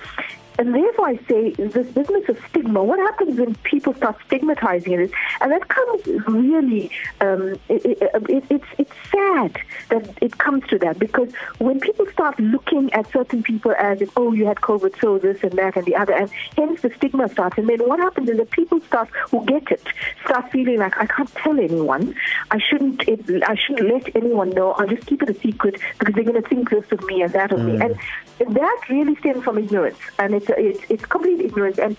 And 0.59 0.73
therefore, 0.73 1.07
I 1.07 1.17
say 1.27 1.51
this 1.51 1.87
business 1.87 2.29
of 2.29 2.39
stigma. 2.49 2.83
What 2.83 2.99
happens 2.99 3.39
when 3.39 3.55
people 3.55 3.93
start 3.93 4.17
stigmatizing 4.27 4.93
it? 4.93 5.11
And 5.41 5.51
that 5.51 5.67
comes 5.67 6.05
really. 6.27 6.91
Um, 7.21 7.59
it, 7.69 7.85
it, 7.85 8.45
it's 8.49 8.65
it's 8.77 8.91
sad 9.11 9.59
that 9.89 10.17
it 10.21 10.37
comes 10.37 10.65
to 10.67 10.77
that 10.79 10.99
because 10.99 11.31
when 11.59 11.79
people 11.79 12.05
start 12.07 12.39
looking 12.39 12.91
at 12.93 13.11
certain 13.11 13.43
people 13.43 13.73
as 13.77 14.01
if 14.01 14.11
oh 14.15 14.33
you 14.33 14.45
had 14.45 14.57
COVID, 14.57 14.99
so 14.99 15.17
this 15.17 15.43
and 15.43 15.53
that 15.53 15.75
and 15.75 15.85
the 15.85 15.95
other, 15.95 16.13
and 16.13 16.29
hence 16.57 16.81
the 16.81 16.91
stigma 16.95 17.29
starts. 17.29 17.57
And 17.57 17.67
then 17.67 17.79
what 17.87 17.99
happens 17.99 18.29
is 18.29 18.37
that 18.37 18.51
people 18.51 18.79
start 18.81 19.09
who 19.29 19.45
get 19.45 19.71
it 19.71 19.87
start 20.25 20.51
feeling 20.51 20.77
like 20.77 20.97
I 20.97 21.05
can't 21.05 21.33
tell 21.35 21.59
anyone. 21.59 22.15
I 22.51 22.59
shouldn't. 22.59 23.07
It, 23.07 23.43
I 23.43 23.55
shouldn't 23.55 23.89
let 23.89 24.15
anyone 24.15 24.49
know. 24.51 24.71
I'll 24.73 24.87
just 24.87 25.05
keep 25.05 25.21
it 25.23 25.29
a 25.29 25.39
secret 25.39 25.79
because 25.99 26.15
they're 26.15 26.23
going 26.23 26.41
to 26.41 26.47
think 26.47 26.69
this 26.69 26.85
of 26.91 27.03
me 27.05 27.21
and 27.21 27.31
that 27.33 27.51
of 27.51 27.59
mm. 27.59 27.65
me. 27.65 27.85
And 27.85 27.95
that 28.39 28.81
really 28.89 29.15
stems 29.17 29.43
from 29.43 29.57
ignorance, 29.57 29.97
and 30.19 30.33
it's 30.33 30.49
it's 30.49 30.81
it's 30.89 31.05
complete 31.05 31.41
ignorance 31.41 31.77
and 31.79 31.97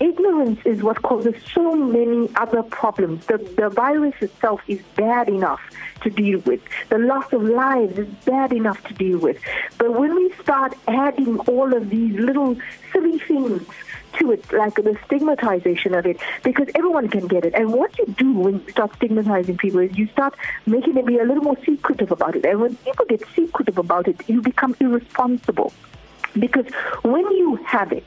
ignorance 0.00 0.60
is 0.64 0.82
what 0.82 1.02
causes 1.02 1.34
so 1.54 1.74
many 1.74 2.28
other 2.36 2.62
problems. 2.62 3.26
The, 3.26 3.38
the 3.38 3.68
virus 3.70 4.14
itself 4.20 4.60
is 4.68 4.80
bad 4.96 5.28
enough 5.28 5.60
to 6.02 6.10
deal 6.10 6.40
with. 6.40 6.60
The 6.88 6.98
loss 6.98 7.32
of 7.32 7.42
lives 7.42 7.98
is 7.98 8.08
bad 8.24 8.52
enough 8.52 8.82
to 8.84 8.94
deal 8.94 9.18
with. 9.18 9.38
But 9.78 9.98
when 9.98 10.14
we 10.14 10.32
start 10.42 10.74
adding 10.88 11.38
all 11.40 11.74
of 11.74 11.90
these 11.90 12.14
little 12.18 12.56
silly 12.92 13.18
things 13.18 13.62
to 14.18 14.32
it, 14.32 14.52
like 14.52 14.74
the 14.74 14.98
stigmatization 15.06 15.94
of 15.94 16.06
it, 16.06 16.18
because 16.42 16.68
everyone 16.74 17.08
can 17.08 17.26
get 17.26 17.44
it. 17.44 17.54
And 17.54 17.72
what 17.72 17.96
you 17.98 18.06
do 18.06 18.32
when 18.32 18.54
you 18.54 18.70
start 18.70 18.94
stigmatizing 18.96 19.56
people 19.58 19.80
is 19.80 19.96
you 19.96 20.06
start 20.08 20.34
making 20.66 20.94
them 20.94 21.04
be 21.04 21.18
a 21.18 21.24
little 21.24 21.42
more 21.42 21.56
secretive 21.64 22.10
about 22.10 22.36
it. 22.36 22.44
And 22.44 22.60
when 22.60 22.76
people 22.76 23.04
get 23.06 23.22
secretive 23.34 23.78
about 23.78 24.08
it, 24.08 24.20
you 24.28 24.42
become 24.42 24.76
irresponsible. 24.80 25.72
Because 26.38 26.66
when 27.02 27.28
you 27.32 27.56
have 27.66 27.92
it, 27.92 28.06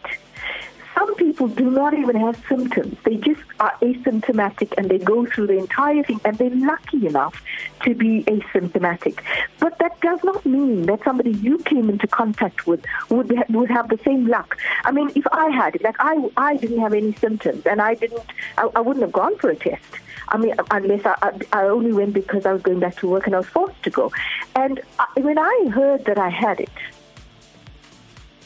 some 0.96 1.16
people 1.16 1.48
do 1.48 1.70
not 1.70 1.94
even 1.94 2.16
have 2.16 2.42
symptoms. 2.48 2.98
They 3.04 3.16
just 3.16 3.42
are 3.60 3.74
asymptomatic 3.82 4.74
and 4.78 4.90
they 4.90 5.00
go 5.00 5.26
through 5.26 5.48
the 5.48 5.58
entire 5.58 6.04
thing 6.04 6.20
and 6.26 6.38
they're 6.38 6.50
lucky 6.50 7.08
enough 7.08 7.42
to 7.84 7.94
be 7.96 8.24
asymptomatic. 8.24 9.20
But 9.60 9.78
that 9.80 10.00
does 10.02 10.24
not 10.24 10.46
mean 10.46 10.86
that 10.88 11.04
somebody 11.04 11.32
you 11.32 11.58
came 11.60 11.90
into 11.90 12.08
contact 12.08 12.68
with 12.68 12.86
would 13.10 13.34
would 13.50 13.70
have 13.70 13.90
the 13.90 14.00
same 14.06 14.28
luck. 14.28 14.58
I 14.84 14.92
mean, 14.92 15.12
if 15.16 15.26
I 15.32 15.50
had 15.50 15.76
it, 15.76 15.84
like 15.84 15.96
I, 16.00 16.30
I 16.38 16.58
didn't 16.58 16.80
have 16.80 16.94
any 16.94 17.14
symptoms 17.14 17.66
and 17.66 17.82
I 17.82 17.96
didn't, 17.96 18.24
I, 18.58 18.70
I 18.76 18.80
wouldn't 18.82 19.04
have 19.04 19.12
gone 19.14 19.38
for 19.38 19.50
a 19.50 19.56
test. 19.56 19.84
I 20.30 20.38
mean, 20.38 20.56
unless 20.72 21.06
I, 21.06 21.32
I, 21.52 21.64
only 21.66 21.92
went 21.92 22.14
because 22.14 22.46
I 22.46 22.54
was 22.54 22.62
going 22.62 22.80
back 22.80 22.96
to 22.98 23.08
work 23.08 23.26
and 23.26 23.36
I 23.36 23.40
was 23.40 23.48
forced 23.48 23.82
to 23.84 23.90
go. 23.90 24.12
And 24.56 24.82
I, 24.98 25.06
when 25.20 25.38
I 25.38 25.70
heard 25.72 26.06
that 26.06 26.18
I 26.18 26.30
had 26.30 26.60
it, 26.60 26.70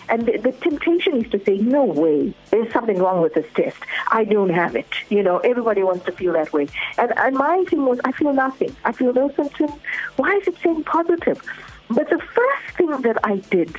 and 0.09 0.25
the, 0.25 0.37
the, 0.37 0.51
temptation 0.51 1.23
is 1.23 1.31
to 1.31 1.43
say, 1.43 1.57
no 1.57 1.83
way, 1.83 2.33
there's 2.49 2.71
something 2.71 2.97
wrong 2.97 3.21
with 3.21 3.33
this 3.33 3.45
test. 3.53 3.77
I 4.09 4.23
don't 4.23 4.49
have 4.49 4.75
it. 4.75 4.87
You 5.09 5.23
know, 5.23 5.39
everybody 5.39 5.83
wants 5.83 6.05
to 6.05 6.11
feel 6.11 6.33
that 6.33 6.53
way. 6.53 6.67
And, 6.97 7.13
and 7.17 7.35
my 7.35 7.63
thing 7.69 7.85
was, 7.85 7.99
I 8.05 8.11
feel 8.11 8.33
nothing. 8.33 8.75
I 8.85 8.91
feel 8.91 9.13
no 9.13 9.31
symptoms. 9.33 9.73
Why 10.15 10.35
is 10.35 10.47
it 10.47 10.55
saying 10.63 10.83
positive? 10.83 11.41
But 11.89 12.09
the 12.09 12.19
first 12.19 12.77
thing 12.77 12.89
that 13.01 13.17
I 13.23 13.37
did 13.37 13.75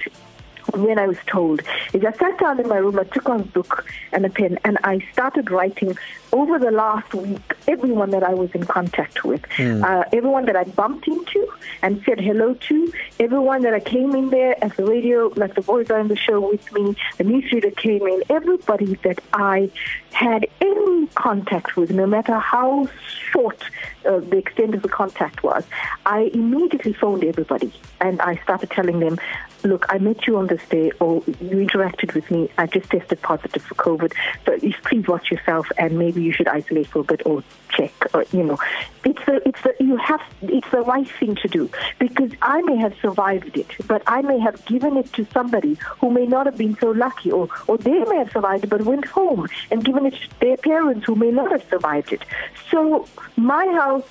when 0.74 0.98
I 0.98 1.06
was 1.06 1.18
told 1.26 1.62
is 1.92 2.04
I 2.04 2.12
sat 2.12 2.38
down 2.38 2.60
in 2.60 2.68
my 2.68 2.76
room, 2.76 2.98
I 2.98 3.04
took 3.04 3.28
out 3.28 3.40
a 3.40 3.44
book 3.44 3.86
and 4.12 4.24
a 4.24 4.30
pen, 4.30 4.58
and 4.64 4.78
I 4.84 5.00
started 5.12 5.50
writing 5.50 5.96
over 6.32 6.58
the 6.58 6.70
last 6.70 7.14
week 7.14 7.40
everyone 7.66 8.10
that 8.10 8.22
I 8.22 8.34
was 8.34 8.50
in 8.52 8.64
contact 8.64 9.24
with, 9.24 9.42
mm. 9.56 9.82
uh, 9.82 10.04
everyone 10.12 10.44
that 10.46 10.56
I 10.56 10.64
bumped 10.64 11.08
into 11.08 11.48
and 11.82 12.02
said 12.04 12.20
hello 12.20 12.54
to, 12.54 12.92
everyone 13.18 13.62
that 13.62 13.74
I 13.74 13.80
came 13.80 14.14
in 14.14 14.30
there 14.30 14.62
at 14.62 14.76
the 14.76 14.84
radio, 14.84 15.32
like 15.36 15.54
the 15.54 15.60
voice 15.60 15.90
on 15.90 16.08
the 16.08 16.16
show 16.16 16.40
with 16.40 16.70
me, 16.72 16.96
the 17.16 17.24
newsreader 17.24 17.74
came 17.76 18.06
in, 18.06 18.22
everybody 18.28 18.94
that 19.04 19.20
I 19.32 19.70
had 20.12 20.46
any 20.60 21.06
contact 21.08 21.76
with, 21.76 21.90
no 21.90 22.06
matter 22.06 22.38
how 22.38 22.88
short 23.32 23.62
uh, 24.04 24.18
the 24.18 24.36
extent 24.36 24.74
of 24.74 24.82
the 24.82 24.88
contact 24.88 25.42
was, 25.42 25.64
I 26.06 26.30
immediately 26.34 26.92
phoned 26.92 27.24
everybody 27.24 27.72
and 28.00 28.20
I 28.20 28.36
started 28.42 28.70
telling 28.70 29.00
them, 29.00 29.18
look, 29.62 29.86
I 29.88 29.98
met 29.98 30.26
you 30.26 30.36
on 30.36 30.46
this 30.46 30.66
day 30.68 30.92
or 31.00 31.22
you 31.40 31.56
interacted 31.56 32.14
with 32.14 32.30
me. 32.30 32.50
I 32.58 32.66
just 32.66 32.90
tested 32.90 33.20
positive 33.22 33.62
for 33.62 33.74
COVID. 33.74 34.12
So 34.44 34.58
please 34.84 35.06
watch 35.06 35.30
yourself 35.30 35.68
and 35.78 35.98
maybe 35.98 36.22
you 36.22 36.32
should 36.32 36.48
isolate 36.48 36.86
for 36.88 37.00
a 37.00 37.04
bit 37.04 37.22
or 37.26 37.42
check 37.70 37.92
or, 38.14 38.24
you 38.32 38.44
know. 38.44 38.58
It's 39.04 39.24
the, 39.26 39.46
it's 39.48 39.60
the, 39.62 39.74
you 39.80 39.96
have, 39.96 40.22
it's 40.42 40.70
the 40.70 40.80
right 40.80 41.08
thing 41.08 41.36
to 41.36 41.48
do 41.48 41.70
because 41.98 42.32
I 42.42 42.62
may 42.62 42.76
have 42.76 42.94
survived 43.00 43.56
it, 43.56 43.70
but 43.86 44.02
I 44.06 44.22
may 44.22 44.38
have 44.38 44.64
given 44.66 44.96
it 44.96 45.12
to 45.14 45.26
somebody 45.32 45.78
who 46.00 46.10
may 46.10 46.26
not 46.26 46.46
have 46.46 46.58
been 46.58 46.76
so 46.76 46.90
lucky 46.90 47.30
or, 47.30 47.48
or 47.66 47.78
they 47.78 47.98
may 48.04 48.16
have 48.16 48.30
survived 48.30 48.68
but 48.68 48.82
went 48.82 49.06
home 49.06 49.48
and 49.70 49.84
given 49.84 50.06
it 50.06 50.14
to 50.14 50.40
their 50.40 50.56
parents 50.56 51.06
who 51.06 51.14
may 51.14 51.30
not 51.30 51.50
have 51.52 51.64
survived 51.68 52.12
it. 52.12 52.22
So 52.70 53.06
my 53.36 53.66
house, 53.66 54.04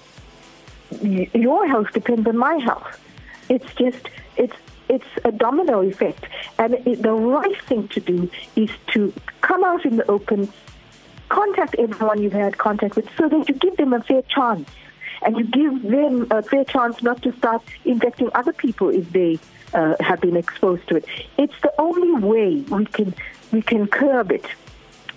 your 1.01 1.67
house 1.67 1.87
depends 1.93 2.27
on 2.27 2.37
my 2.37 2.57
house. 2.59 2.95
It's 3.49 3.73
just, 3.75 4.09
it's 4.35 4.55
it's 4.89 5.07
a 5.23 5.31
domino 5.31 5.81
effect. 5.81 6.25
And 6.57 6.75
it, 6.75 7.01
the 7.01 7.13
right 7.13 7.61
thing 7.63 7.87
to 7.89 7.99
do 7.99 8.29
is 8.55 8.69
to 8.93 9.13
come 9.41 9.63
out 9.63 9.85
in 9.85 9.97
the 9.97 10.09
open, 10.09 10.51
contact 11.29 11.75
everyone 11.77 12.21
you've 12.21 12.33
had 12.33 12.57
contact 12.57 12.95
with 12.95 13.07
so 13.17 13.27
that 13.29 13.47
you 13.47 13.55
give 13.55 13.77
them 13.77 13.93
a 13.93 14.01
fair 14.01 14.21
chance. 14.23 14.69
And 15.23 15.35
you 15.37 15.45
give 15.45 15.81
them 15.83 16.27
a 16.29 16.43
fair 16.43 16.63
chance 16.63 17.01
not 17.01 17.21
to 17.23 17.31
start 17.33 17.63
infecting 17.85 18.29
other 18.35 18.53
people 18.53 18.89
if 18.89 19.11
they 19.11 19.39
uh, 19.73 19.95
have 19.99 20.21
been 20.21 20.37
exposed 20.37 20.87
to 20.89 20.97
it. 20.97 21.05
It's 21.37 21.59
the 21.61 21.73
only 21.79 22.21
way 22.23 22.57
we 22.69 22.85
can 22.85 23.15
we 23.51 23.61
can 23.61 23.87
curb 23.87 24.31
it. 24.31 24.45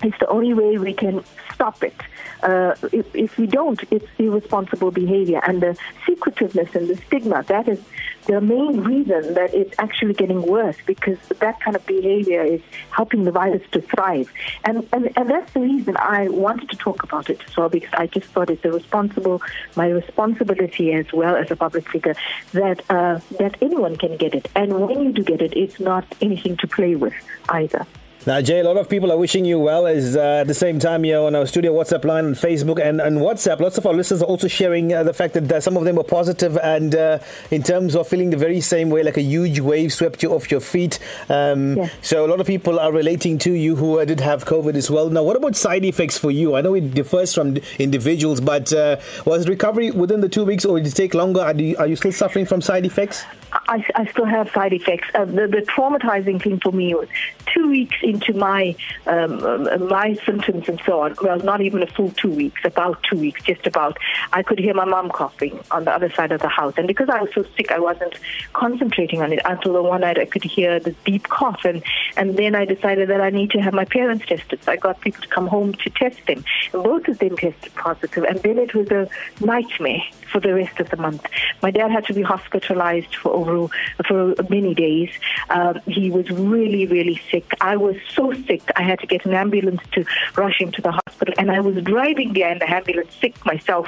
It's 0.03 0.19
the 0.19 0.29
only 0.29 0.55
way 0.55 0.79
we 0.79 0.95
can 0.95 1.23
stop 1.55 1.83
it. 1.83 1.95
Uh, 2.43 2.75
if, 2.91 3.15
if, 3.15 3.37
we 3.37 3.47
don't, 3.47 3.81
it's 3.91 4.07
irresponsible 4.19 4.91
behavior. 4.91 5.41
And 5.47 5.61
the 5.61 5.77
secretiveness 6.07 6.75
and 6.75 6.89
the 6.89 6.97
stigma, 6.97 7.43
that 7.49 7.69
is 7.69 7.81
the 8.27 8.41
main 8.41 8.81
reason 8.81 9.35
that 9.35 9.53
it's 9.53 9.75
actually 9.79 10.15
getting 10.15 10.41
worse 10.43 10.77
because 10.87 11.19
that 11.41 11.61
kind 11.61 11.77
of 11.77 11.85
behavior 11.87 12.43
is 12.43 12.63
helping 12.91 13.25
the 13.25 13.31
virus 13.31 13.63
to 13.73 13.83
thrive. 13.83 14.33
And, 14.65 14.89
and, 14.93 15.13
and 15.17 15.29
that's 15.29 15.53
the 15.53 15.61
reason 15.61 15.97
I 15.99 16.29
wanted 16.29 16.71
to 16.71 16.77
talk 16.77 17.03
about 17.03 17.29
it 17.29 17.43
as 17.47 17.57
well 17.57 17.69
because 17.69 17.93
I 17.93 18.07
just 18.07 18.27
thought 18.29 18.49
it's 18.49 18.65
a 18.65 18.73
responsible, 18.73 19.43
my 19.77 19.89
responsibility 19.89 20.93
as 20.93 21.13
well 21.13 21.37
as 21.37 21.51
a 21.51 21.57
public 21.57 21.91
figure 21.91 22.15
that, 22.53 22.83
uh, 22.89 23.21
that 23.39 23.57
anyone 23.61 23.97
can 23.97 24.17
get 24.17 24.35
it. 24.35 24.49
And 24.55 24.81
when 24.81 25.03
you 25.03 25.13
do 25.13 25.23
get 25.23 25.43
it, 25.43 25.55
it's 25.55 25.79
not 25.79 26.07
anything 26.23 26.57
to 26.59 26.67
play 26.67 26.95
with 26.95 27.15
either. 27.51 27.87
Now, 28.27 28.43
Jay, 28.43 28.61
a 28.61 28.65
lot 28.65 28.77
of 28.77 28.87
people 28.87 29.11
are 29.11 29.17
wishing 29.17 29.47
you 29.47 29.59
well. 29.59 29.87
Is 29.87 30.15
uh, 30.15 30.41
at 30.43 30.47
the 30.47 30.53
same 30.53 30.79
time 30.79 31.05
here 31.05 31.21
on 31.21 31.35
our 31.35 31.47
studio 31.47 31.73
WhatsApp 31.73 32.05
line 32.05 32.27
on 32.27 32.35
Facebook 32.35 32.79
and, 32.79 33.01
and 33.01 33.17
WhatsApp. 33.17 33.61
Lots 33.61 33.79
of 33.79 33.87
our 33.87 33.95
listeners 33.95 34.21
are 34.21 34.27
also 34.27 34.47
sharing 34.47 34.93
uh, 34.93 35.03
the 35.03 35.15
fact 35.15 35.33
that 35.35 35.51
uh, 35.51 35.59
some 35.59 35.75
of 35.79 35.85
them 35.85 35.97
were 35.97 36.05
positive, 36.05 36.59
and 36.59 36.95
uh, 36.95 37.19
in 37.51 37.63
terms 37.63 37.97
of 37.97 38.07
feeling 38.07 38.29
the 38.29 38.37
very 38.37 38.61
same 38.61 38.91
way, 38.91 39.03
like 39.03 39.17
a 39.17 39.23
huge 39.23 39.61
wave 39.61 39.91
swept 39.91 40.23
you 40.23 40.35
off 40.35 40.51
your 40.51 40.61
feet. 40.61 40.99
Um. 41.31 41.89
So 42.03 42.27
a 42.27 42.29
lot 42.29 42.41
of 42.41 42.47
people 42.47 42.79
are 42.79 42.93
relating 42.93 43.39
to 43.39 43.53
you 43.53 43.75
who 43.77 43.99
uh, 43.99 44.05
did 44.05 44.21
have 44.21 44.45
COVID 44.45 44.75
as 44.75 44.91
well. 44.91 45.09
Now, 45.09 45.23
what 45.23 45.37
about 45.37 45.57
side 45.57 45.87
effects 45.87 46.19
for 46.19 46.31
you? 46.31 46.57
I 46.57 46.61
know 46.61 46.75
it 46.75 46.93
differs 46.93 47.33
from 47.33 47.57
individuals, 47.79 48.43
but 48.43 48.71
uh, 48.75 48.97
was 49.25 49.49
recovery 49.49 49.93
within 49.93 50.21
the 50.21 50.29
two 50.29 50.45
weeks, 50.45 50.67
or 50.67 50.79
did 50.79 50.89
it 50.89 50.95
take 50.95 51.15
longer? 51.15 51.41
Are 51.41 51.55
you, 51.55 51.75
are 51.79 51.87
you 51.87 51.97
still 51.97 52.13
suffering 52.13 52.45
from 52.45 52.61
side 52.61 52.85
effects? 52.85 53.25
I, 53.53 53.85
I 53.95 54.07
still 54.07 54.27
have 54.27 54.51
side 54.51 54.73
effects. 54.73 55.09
Uh, 55.15 55.25
the, 55.25 55.47
the, 55.49 55.63
traumatizing 55.63 56.43
thing 56.43 56.61
for 56.61 56.73
me 56.73 56.95
was 56.95 57.09
two 57.47 57.69
weeks 57.69 57.97
into 58.11 58.33
my 58.35 58.75
um, 59.07 59.45
um, 59.45 59.89
my 59.89 60.15
symptoms 60.27 60.69
and 60.69 60.81
so 60.85 61.01
on. 61.01 61.17
Well, 61.23 61.39
not 61.39 61.61
even 61.61 61.83
a 61.83 61.87
full 61.87 62.11
two 62.11 62.31
weeks, 62.31 62.61
about 62.65 63.03
two 63.03 63.19
weeks, 63.19 63.43
just 63.43 63.67
about. 63.67 63.97
I 64.33 64.43
could 64.43 64.59
hear 64.59 64.75
my 64.75 64.85
mom 64.85 65.11
coughing 65.11 65.59
on 65.71 65.85
the 65.85 65.93
other 65.93 66.11
side 66.11 66.33
of 66.33 66.41
the 66.41 66.49
house, 66.49 66.75
and 66.77 66.87
because 66.87 67.09
I 67.09 67.21
was 67.23 67.31
so 67.35 67.45
sick, 67.57 67.71
I 67.71 67.79
wasn't 67.79 68.15
concentrating 68.53 69.23
on 69.23 69.33
it 69.33 69.41
until 69.45 69.73
the 69.75 69.83
one 69.83 70.03
night 70.03 70.19
I 70.19 70.27
could 70.27 70.45
hear 70.45 70.79
the 70.81 70.93
deep 71.05 71.29
cough, 71.29 71.65
and 71.65 71.83
and 72.17 72.37
then 72.37 72.55
I 72.55 72.65
decided 72.65 73.09
that 73.09 73.21
I 73.21 73.31
need 73.31 73.51
to 73.53 73.61
have 73.61 73.75
my 73.75 73.85
parents 73.85 74.27
tested. 74.27 74.63
So 74.63 74.73
I 74.73 74.77
got 74.77 75.01
people 75.01 75.23
to 75.23 75.29
come 75.29 75.47
home 75.47 75.73
to 75.75 75.91
test 75.91 76.27
them, 76.27 76.45
and 76.73 76.83
both 76.83 77.09
of 77.09 77.19
them 77.19 77.37
tested 77.37 77.75
positive, 77.75 78.25
and 78.25 78.39
then 78.41 78.59
it 78.59 78.75
was 78.75 78.89
a 78.91 79.09
nightmare 79.45 80.03
for 80.31 80.41
the 80.41 80.55
rest 80.55 80.81
of 80.81 80.91
the 80.91 80.97
month. 80.97 81.25
My 81.63 81.71
dad 81.71 81.91
had 81.91 82.05
to 82.07 82.15
be 82.15 82.23
hospitalized 82.23 83.15
for 83.17 83.33
over 83.33 83.73
for 84.07 84.35
many 84.49 84.75
days. 84.75 85.11
Um, 85.49 85.81
he 85.87 86.11
was 86.11 86.31
really, 86.31 86.87
really 86.87 87.21
sick. 87.31 87.53
I 87.61 87.77
was 87.77 87.97
so 88.09 88.33
sick, 88.47 88.63
I 88.77 88.83
had 88.83 88.99
to 89.01 89.07
get 89.07 89.25
an 89.25 89.35
ambulance 89.35 89.83
to 89.93 90.05
rush 90.37 90.61
him 90.61 90.73
to 90.73 90.83
the 90.83 90.93
hospital, 90.93 91.35
and 91.39 91.51
I 91.51 91.61
was 91.61 91.83
driving 91.83 92.33
there 92.33 92.51
in 92.51 92.59
the 92.59 92.71
ambulance 92.71 93.15
sick 93.21 93.45
myself, 93.45 93.87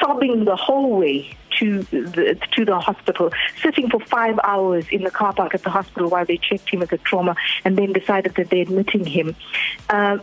sobbing 0.00 0.44
the 0.44 0.56
whole 0.56 0.96
way 0.98 1.36
to 1.58 1.82
the, 1.84 2.38
to 2.52 2.64
the 2.64 2.78
hospital, 2.78 3.30
sitting 3.62 3.88
for 3.88 4.00
five 4.00 4.38
hours 4.44 4.86
in 4.90 5.02
the 5.02 5.10
car 5.10 5.32
park 5.32 5.54
at 5.54 5.62
the 5.62 5.70
hospital 5.70 6.08
while 6.08 6.24
they 6.24 6.36
checked 6.36 6.68
him 6.68 6.82
as 6.82 6.92
a 6.92 6.98
trauma 6.98 7.34
and 7.64 7.76
then 7.76 7.92
decided 7.92 8.34
that 8.34 8.50
they're 8.50 8.62
admitting 8.62 9.04
him. 9.04 9.34
Uh, 9.90 10.16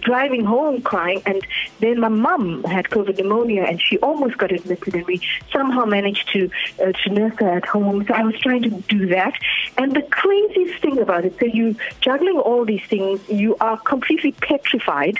driving 0.00 0.44
home 0.44 0.80
crying, 0.82 1.22
and 1.26 1.46
then 1.80 2.00
my 2.00 2.08
mum 2.08 2.64
had 2.64 2.86
COVID 2.86 3.16
pneumonia 3.18 3.62
and 3.62 3.80
she 3.80 3.98
almost 3.98 4.38
got 4.38 4.52
admitted, 4.52 4.94
and 4.94 5.06
we 5.06 5.20
somehow 5.52 5.84
managed 5.84 6.28
to, 6.32 6.50
uh, 6.82 6.92
to 6.92 7.10
nurse 7.10 7.34
her 7.38 7.56
at 7.56 7.66
home. 7.66 8.04
So 8.06 8.14
I 8.14 8.22
was 8.22 8.38
trying 8.40 8.62
to 8.62 8.70
do 8.70 9.06
that. 9.08 9.34
And 9.76 9.94
the 9.94 10.02
craziest 10.02 10.82
thing 10.82 10.98
about 10.98 11.24
it, 11.24 11.36
so 11.38 11.46
you 11.46 11.76
juggling 12.00 12.38
all 12.38 12.64
these 12.64 12.84
things, 12.88 13.20
you 13.28 13.56
are 13.60 13.78
completely 13.78 14.32
petrified. 14.32 15.18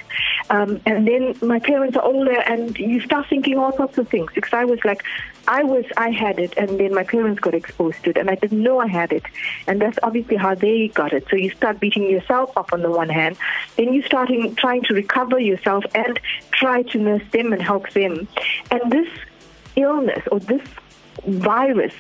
Um, 0.51 0.81
and 0.87 1.07
then 1.07 1.37
my 1.43 1.59
parents 1.59 1.97
are 1.97 2.05
older, 2.05 2.41
and 2.41 2.77
you 2.79 3.01
start 3.01 3.27
thinking 3.29 3.59
all 3.59 3.77
sorts 3.77 3.99
of 3.99 4.09
things. 4.09 4.31
Because 4.35 4.53
I 4.53 4.65
was 4.65 4.81
like, 4.85 5.03
I 5.49 5.65
was, 5.65 5.87
I 5.97 6.11
had 6.11 6.39
it, 6.39 6.53
and 6.59 6.79
then 6.79 6.95
my 6.95 7.05
parents 7.05 7.41
got 7.41 7.55
exposed 7.55 8.05
to 8.05 8.11
it, 8.11 8.19
and 8.19 8.29
I 8.29 8.35
didn't 8.35 8.63
know 8.63 8.81
I 8.81 8.87
had 8.87 9.13
it, 9.13 9.25
and 9.67 9.81
that's 9.81 9.99
obviously 10.03 10.37
how 10.37 10.55
they 10.55 10.89
got 10.89 11.15
it. 11.15 11.25
So 11.31 11.37
you 11.37 11.51
start 11.51 11.81
beating 11.81 12.03
yourself 12.03 12.55
up 12.57 12.71
on 12.75 12.83
the 12.83 12.91
one 12.91 13.09
hand, 13.09 13.39
then 13.77 13.95
you 13.95 14.03
start 14.03 14.29
trying 14.57 14.83
to 14.83 14.95
recover 14.95 15.41
yourself 15.41 15.85
and 15.95 16.21
try 16.53 16.83
to 16.83 16.99
nurse 16.99 17.23
them 17.33 17.55
and 17.55 17.63
help 17.63 17.91
them, 17.91 18.29
and 18.71 18.93
this 18.93 19.09
illness 19.75 20.23
or 20.31 20.39
this 20.41 20.63
virus, 21.27 21.95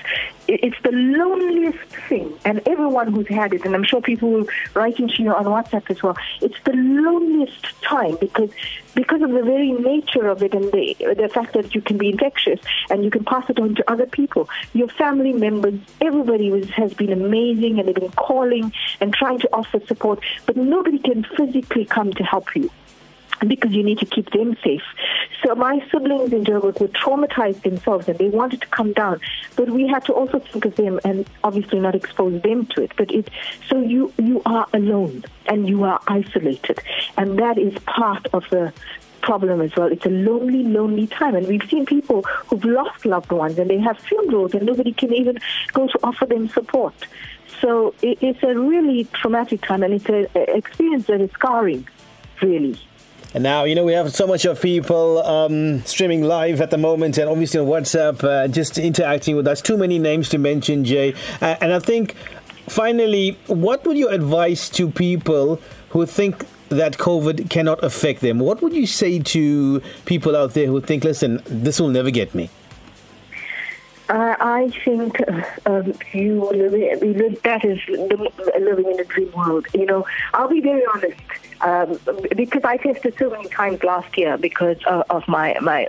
it's 0.46 0.76
the 0.82 0.92
loneliest 0.92 1.78
thing. 2.08 2.32
And 2.44 2.60
everyone 2.66 3.12
who's 3.12 3.28
had 3.28 3.52
it, 3.52 3.64
and 3.64 3.74
I'm 3.74 3.84
sure 3.84 4.00
people 4.00 4.30
will 4.30 4.46
write 4.74 4.98
into 4.98 5.22
you 5.22 5.34
on 5.34 5.44
WhatsApp 5.44 5.90
as 5.90 6.02
well, 6.02 6.16
it's 6.40 6.56
the 6.64 6.72
loneliest 6.72 7.82
time 7.82 8.16
because 8.20 8.50
because 8.94 9.22
of 9.22 9.30
the 9.30 9.42
very 9.42 9.70
nature 9.70 10.26
of 10.26 10.42
it 10.42 10.54
and 10.54 10.72
the, 10.72 10.96
the 11.16 11.28
fact 11.28 11.52
that 11.52 11.72
you 11.72 11.80
can 11.80 11.98
be 11.98 12.08
infectious 12.08 12.58
and 12.90 13.04
you 13.04 13.10
can 13.10 13.24
pass 13.24 13.48
it 13.48 13.60
on 13.60 13.76
to 13.76 13.88
other 13.88 14.06
people. 14.06 14.48
Your 14.72 14.88
family 14.88 15.32
members, 15.32 15.78
everybody 16.00 16.50
was, 16.50 16.68
has 16.70 16.94
been 16.94 17.12
amazing 17.12 17.78
and 17.78 17.86
they've 17.86 17.94
been 17.94 18.10
calling 18.10 18.72
and 19.00 19.14
trying 19.14 19.38
to 19.38 19.48
offer 19.52 19.80
support, 19.86 20.18
but 20.46 20.56
nobody 20.56 20.98
can 20.98 21.24
physically 21.36 21.84
come 21.84 22.12
to 22.14 22.24
help 22.24 22.56
you 22.56 22.68
because 23.46 23.72
you 23.72 23.82
need 23.82 23.98
to 23.98 24.06
keep 24.06 24.30
them 24.30 24.56
safe. 24.64 24.82
So 25.44 25.54
my 25.54 25.84
siblings 25.90 26.32
in 26.32 26.44
Joburg 26.44 26.80
were 26.80 26.88
traumatized 26.88 27.62
themselves 27.62 28.08
and 28.08 28.18
they 28.18 28.28
wanted 28.28 28.60
to 28.62 28.66
come 28.68 28.92
down, 28.92 29.20
but 29.56 29.70
we 29.70 29.86
had 29.86 30.04
to 30.06 30.12
also 30.12 30.40
think 30.40 30.64
of 30.64 30.76
them 30.76 31.00
and 31.04 31.28
obviously 31.44 31.80
not 31.80 31.94
expose 31.94 32.42
them 32.42 32.66
to 32.66 32.82
it. 32.82 32.92
But 32.96 33.10
it 33.12 33.30
so 33.68 33.80
you 33.80 34.12
you 34.18 34.42
are 34.46 34.66
alone 34.72 35.24
and 35.46 35.68
you 35.68 35.84
are 35.84 36.00
isolated, 36.08 36.80
and 37.16 37.38
that 37.38 37.58
is 37.58 37.74
part 37.84 38.26
of 38.32 38.44
the 38.50 38.72
problem 39.20 39.60
as 39.60 39.74
well. 39.76 39.90
It's 39.92 40.06
a 40.06 40.10
lonely, 40.10 40.62
lonely 40.62 41.06
time. 41.06 41.34
And 41.34 41.46
we've 41.46 41.68
seen 41.68 41.84
people 41.86 42.22
who've 42.22 42.64
lost 42.64 43.04
loved 43.04 43.30
ones 43.30 43.58
and 43.58 43.68
they 43.68 43.78
have 43.78 43.98
funerals 43.98 44.54
and 44.54 44.64
nobody 44.64 44.92
can 44.92 45.12
even 45.12 45.38
go 45.72 45.86
to 45.86 45.98
offer 46.02 46.24
them 46.26 46.48
support. 46.48 46.94
So 47.60 47.94
it's 48.02 48.42
a 48.42 48.54
really 48.54 49.04
traumatic 49.12 49.62
time 49.62 49.82
and 49.82 49.94
it's 49.94 50.08
an 50.08 50.28
experience 50.34 51.06
that 51.06 51.20
is 51.20 51.30
scarring, 51.32 51.86
really. 52.40 52.78
And 53.34 53.42
now, 53.42 53.64
you 53.64 53.74
know, 53.74 53.84
we 53.84 53.92
have 53.92 54.12
so 54.14 54.26
much 54.26 54.46
of 54.46 54.60
people 54.60 55.24
um, 55.26 55.84
streaming 55.84 56.22
live 56.22 56.62
at 56.62 56.70
the 56.70 56.78
moment 56.78 57.18
and 57.18 57.28
obviously 57.28 57.60
on 57.60 57.66
WhatsApp, 57.66 58.24
uh, 58.24 58.48
just 58.48 58.78
interacting 58.78 59.36
with 59.36 59.46
us. 59.46 59.60
Too 59.60 59.76
many 59.76 59.98
names 59.98 60.30
to 60.30 60.38
mention, 60.38 60.84
Jay. 60.84 61.14
Uh, 61.42 61.56
and 61.60 61.72
I 61.72 61.78
think, 61.78 62.14
finally, 62.68 63.38
what 63.46 63.84
would 63.84 63.98
you 63.98 64.08
advise 64.08 64.70
to 64.70 64.90
people 64.90 65.60
who 65.90 66.06
think 66.06 66.46
that 66.70 66.94
COVID 66.94 67.50
cannot 67.50 67.84
affect 67.84 68.22
them? 68.22 68.38
What 68.38 68.62
would 68.62 68.72
you 68.72 68.86
say 68.86 69.18
to 69.18 69.82
people 70.06 70.34
out 70.34 70.54
there 70.54 70.66
who 70.66 70.80
think, 70.80 71.04
listen, 71.04 71.42
this 71.44 71.78
will 71.80 71.88
never 71.88 72.10
get 72.10 72.34
me? 72.34 72.48
I 74.10 74.70
think 74.84 75.20
um, 75.66 75.92
you 76.12 76.48
live, 76.50 77.42
that 77.42 77.64
is 77.64 77.78
living 77.88 78.90
in 78.90 79.00
a 79.00 79.04
dream 79.04 79.32
world. 79.32 79.66
You 79.74 79.86
know, 79.86 80.06
I'll 80.32 80.48
be 80.48 80.60
very 80.60 80.82
honest 80.94 81.20
um, 81.60 81.98
because 82.36 82.64
I 82.64 82.76
tested 82.76 83.16
so 83.18 83.30
many 83.30 83.48
times 83.48 83.82
last 83.82 84.16
year 84.16 84.38
because 84.38 84.78
uh, 84.86 85.02
of 85.10 85.26
my 85.28 85.56
my 85.60 85.88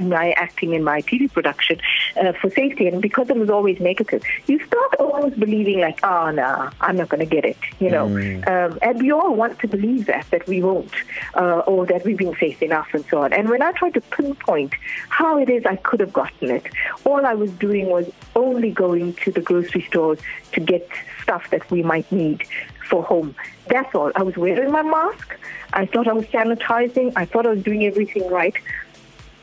my 0.00 0.32
acting 0.32 0.74
in 0.74 0.84
my 0.84 1.02
TV 1.02 1.32
production 1.32 1.80
uh, 2.16 2.32
for 2.40 2.50
safety, 2.50 2.86
and 2.86 3.00
because 3.02 3.30
it 3.30 3.36
was 3.36 3.50
always 3.50 3.80
negative, 3.80 4.22
you 4.46 4.64
start 4.64 4.94
almost 4.98 5.38
believing 5.38 5.80
like, 5.80 6.04
oh 6.04 6.30
no, 6.30 6.70
I'm 6.80 6.96
not 6.96 7.08
going 7.08 7.20
to 7.20 7.26
get 7.26 7.44
it, 7.44 7.58
you 7.78 7.90
know. 7.90 8.06
Mm. 8.08 8.46
Um, 8.48 8.78
and 8.82 9.00
we 9.00 9.10
all 9.12 9.34
want 9.34 9.58
to 9.60 9.68
believe 9.68 10.06
that 10.06 10.26
that 10.30 10.46
we 10.46 10.62
won't, 10.62 10.92
uh, 11.34 11.58
or 11.60 11.86
that 11.86 12.04
we've 12.04 12.18
been 12.18 12.36
safe 12.36 12.62
enough, 12.62 12.88
and 12.92 13.04
so 13.06 13.22
on. 13.22 13.32
And 13.32 13.48
when 13.48 13.62
I 13.62 13.72
tried 13.72 13.94
to 13.94 14.00
pinpoint 14.00 14.74
how 15.08 15.38
it 15.38 15.50
is 15.50 15.64
I 15.66 15.76
could 15.76 16.00
have 16.00 16.12
gotten 16.12 16.50
it, 16.50 16.66
all 17.04 17.24
I 17.24 17.34
was 17.34 17.50
doing 17.52 17.86
was 17.86 18.10
only 18.36 18.70
going 18.70 19.14
to 19.14 19.30
the 19.30 19.40
grocery 19.40 19.82
stores 19.82 20.18
to 20.52 20.60
get 20.60 20.88
stuff 21.22 21.48
that 21.50 21.70
we 21.70 21.82
might 21.82 22.10
need 22.12 22.44
for 22.88 23.02
home. 23.02 23.34
That's 23.68 23.94
all. 23.94 24.12
I 24.14 24.22
was 24.22 24.36
wearing 24.36 24.70
my 24.70 24.82
mask. 24.82 25.38
I 25.72 25.86
thought 25.86 26.06
I 26.06 26.12
was 26.12 26.26
sanitizing. 26.26 27.12
I 27.16 27.24
thought 27.24 27.46
I 27.46 27.50
was 27.50 27.62
doing 27.62 27.84
everything 27.84 28.28
right. 28.30 28.54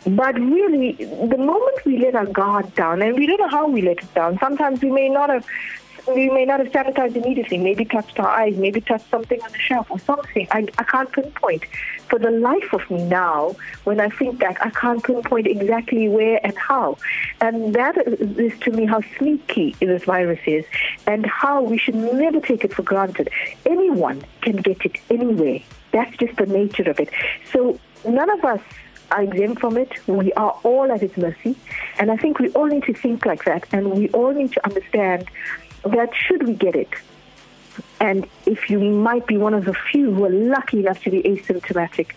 But 0.05 0.35
really, 0.35 0.93
the 0.93 1.37
moment 1.37 1.85
we 1.85 1.97
let 1.97 2.15
our 2.15 2.25
guard 2.25 2.73
down, 2.73 3.01
and 3.01 3.15
we 3.15 3.27
don't 3.27 3.39
know 3.39 3.47
how 3.47 3.67
we 3.67 3.81
let 3.81 3.99
it 3.99 4.13
down, 4.15 4.39
sometimes 4.39 4.81
we 4.81 4.89
may 4.89 5.09
not 5.09 5.29
have 5.29 5.45
we 6.07 6.29
may 6.29 6.45
not 6.45 6.59
have 6.59 6.71
sanitized 6.71 7.15
immediately, 7.15 7.57
maybe 7.57 7.85
touched 7.85 8.19
our 8.19 8.27
eyes, 8.27 8.55
maybe 8.57 8.81
touched 8.81 9.09
something 9.09 9.41
on 9.41 9.51
the 9.51 9.57
shelf 9.57 9.89
or 9.91 9.99
something. 9.99 10.47
I, 10.51 10.67
I 10.77 10.83
can't 10.83 11.11
pinpoint. 11.11 11.65
For 12.09 12.19
the 12.19 12.31
life 12.31 12.73
of 12.73 12.89
me 12.89 13.03
now, 13.03 13.55
when 13.83 13.99
I 13.99 14.09
think 14.09 14.39
back, 14.39 14.57
I 14.65 14.69
can't 14.71 15.03
pinpoint 15.03 15.47
exactly 15.47 16.09
where 16.09 16.39
and 16.43 16.57
how. 16.57 16.97
And 17.39 17.73
that 17.75 17.97
is 18.07 18.57
to 18.59 18.71
me 18.71 18.85
how 18.85 19.01
sneaky 19.17 19.75
this 19.79 20.03
virus 20.05 20.39
is 20.45 20.65
and 21.07 21.25
how 21.25 21.61
we 21.61 21.77
should 21.77 21.95
never 21.95 22.39
take 22.39 22.65
it 22.65 22.73
for 22.73 22.83
granted. 22.83 23.29
Anyone 23.65 24.23
can 24.41 24.57
get 24.57 24.83
it 24.85 24.97
anywhere. 25.09 25.59
That's 25.91 26.15
just 26.17 26.35
the 26.37 26.45
nature 26.45 26.89
of 26.89 26.99
it. 26.99 27.09
So 27.51 27.79
none 28.07 28.29
of 28.29 28.43
us 28.43 28.61
are 29.11 29.23
exempt 29.23 29.61
from 29.61 29.77
it. 29.77 29.91
We 30.07 30.33
are 30.33 30.57
all 30.63 30.91
at 30.91 31.03
its 31.03 31.17
mercy. 31.17 31.55
And 31.99 32.11
I 32.11 32.17
think 32.17 32.39
we 32.39 32.49
all 32.51 32.67
need 32.67 32.83
to 32.83 32.93
think 32.93 33.25
like 33.25 33.45
that. 33.45 33.67
And 33.71 33.91
we 33.91 34.09
all 34.09 34.33
need 34.33 34.53
to 34.53 34.65
understand 34.65 35.29
that 35.83 36.13
should 36.15 36.47
we 36.47 36.53
get 36.53 36.75
it, 36.75 36.89
and 37.99 38.27
if 38.45 38.69
you 38.69 38.79
might 38.79 39.25
be 39.27 39.37
one 39.37 39.53
of 39.53 39.65
the 39.65 39.73
few 39.73 40.13
who 40.13 40.25
are 40.25 40.29
lucky 40.29 40.79
enough 40.79 41.01
to 41.03 41.09
be 41.09 41.23
asymptomatic, 41.23 42.09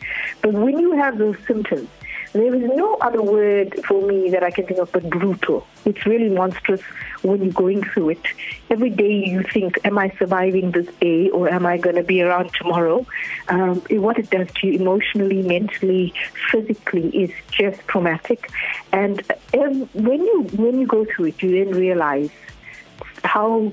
but 0.42 0.52
when 0.52 0.78
you 0.78 0.92
have 0.92 1.18
those 1.18 1.36
symptoms, 1.46 1.88
there 2.34 2.52
is 2.52 2.62
no 2.62 2.96
other 2.96 3.22
word 3.22 3.80
for 3.86 4.04
me 4.04 4.28
that 4.30 4.42
I 4.42 4.50
can 4.50 4.66
think 4.66 4.80
of 4.80 4.90
but 4.90 5.08
brutal. 5.08 5.64
It's 5.84 6.04
really 6.04 6.28
monstrous 6.28 6.80
when 7.22 7.44
you're 7.44 7.52
going 7.52 7.84
through 7.84 8.10
it. 8.10 8.26
Every 8.70 8.90
day 8.90 9.24
you 9.24 9.44
think, 9.44 9.78
am 9.84 9.98
I 9.98 10.12
surviving 10.18 10.72
this 10.72 10.88
day 10.96 11.30
or 11.30 11.48
am 11.48 11.64
I 11.64 11.78
going 11.78 11.94
to 11.94 12.02
be 12.02 12.22
around 12.22 12.52
tomorrow? 12.52 13.06
Um, 13.48 13.80
what 13.88 14.18
it 14.18 14.30
does 14.30 14.48
to 14.56 14.66
you 14.66 14.80
emotionally, 14.80 15.42
mentally, 15.42 16.12
physically 16.50 17.08
is 17.16 17.30
just 17.52 17.80
traumatic. 17.86 18.50
And 18.90 19.22
um, 19.54 19.88
when 19.94 20.20
you 20.20 20.42
when 20.54 20.80
you 20.80 20.88
go 20.88 21.04
through 21.04 21.26
it, 21.26 21.40
you 21.40 21.64
then 21.64 21.72
realize 21.72 22.30
how 23.22 23.72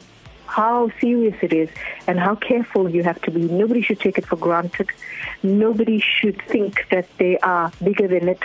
how 0.51 0.91
serious 0.99 1.35
it 1.41 1.53
is 1.53 1.69
and 2.07 2.19
how 2.19 2.35
careful 2.35 2.89
you 2.89 3.03
have 3.03 3.21
to 3.21 3.31
be. 3.31 3.43
Nobody 3.43 3.81
should 3.81 4.01
take 4.01 4.17
it 4.17 4.25
for 4.25 4.35
granted. 4.35 4.89
Nobody 5.43 5.99
should 5.99 6.41
think 6.41 6.85
that 6.91 7.07
they 7.17 7.37
are 7.39 7.71
bigger 7.81 8.07
than 8.07 8.27
it. 8.27 8.39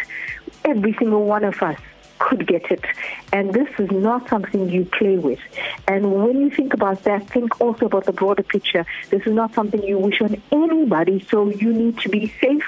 Every 0.65 0.95
single 0.95 1.25
one 1.25 1.45
of 1.45 1.61
us 1.63 1.79
could 2.19 2.47
get 2.47 2.71
it. 2.71 2.85
And 3.33 3.53
this 3.53 3.69
is 3.79 3.91
not 3.91 4.29
something 4.29 4.69
you 4.69 4.85
play 4.85 5.17
with. 5.19 5.41
And 5.89 6.13
when 6.25 6.41
you 6.41 6.51
think 6.51 6.75
about 6.75 7.03
that, 7.05 7.29
think 7.29 7.61
also 7.61 7.87
about 7.87 8.05
the 8.05 8.13
broader 8.13 8.45
picture. 8.45 8.87
This 9.11 9.27
is 9.27 9.33
not 9.33 9.53
something 9.55 9.83
you 9.83 9.99
wish 9.99 10.21
on 10.21 10.41
anybody, 10.53 11.27
so 11.29 11.49
you 11.51 11.73
need 11.73 11.99
to 11.99 12.09
be 12.09 12.33
safe. 12.41 12.65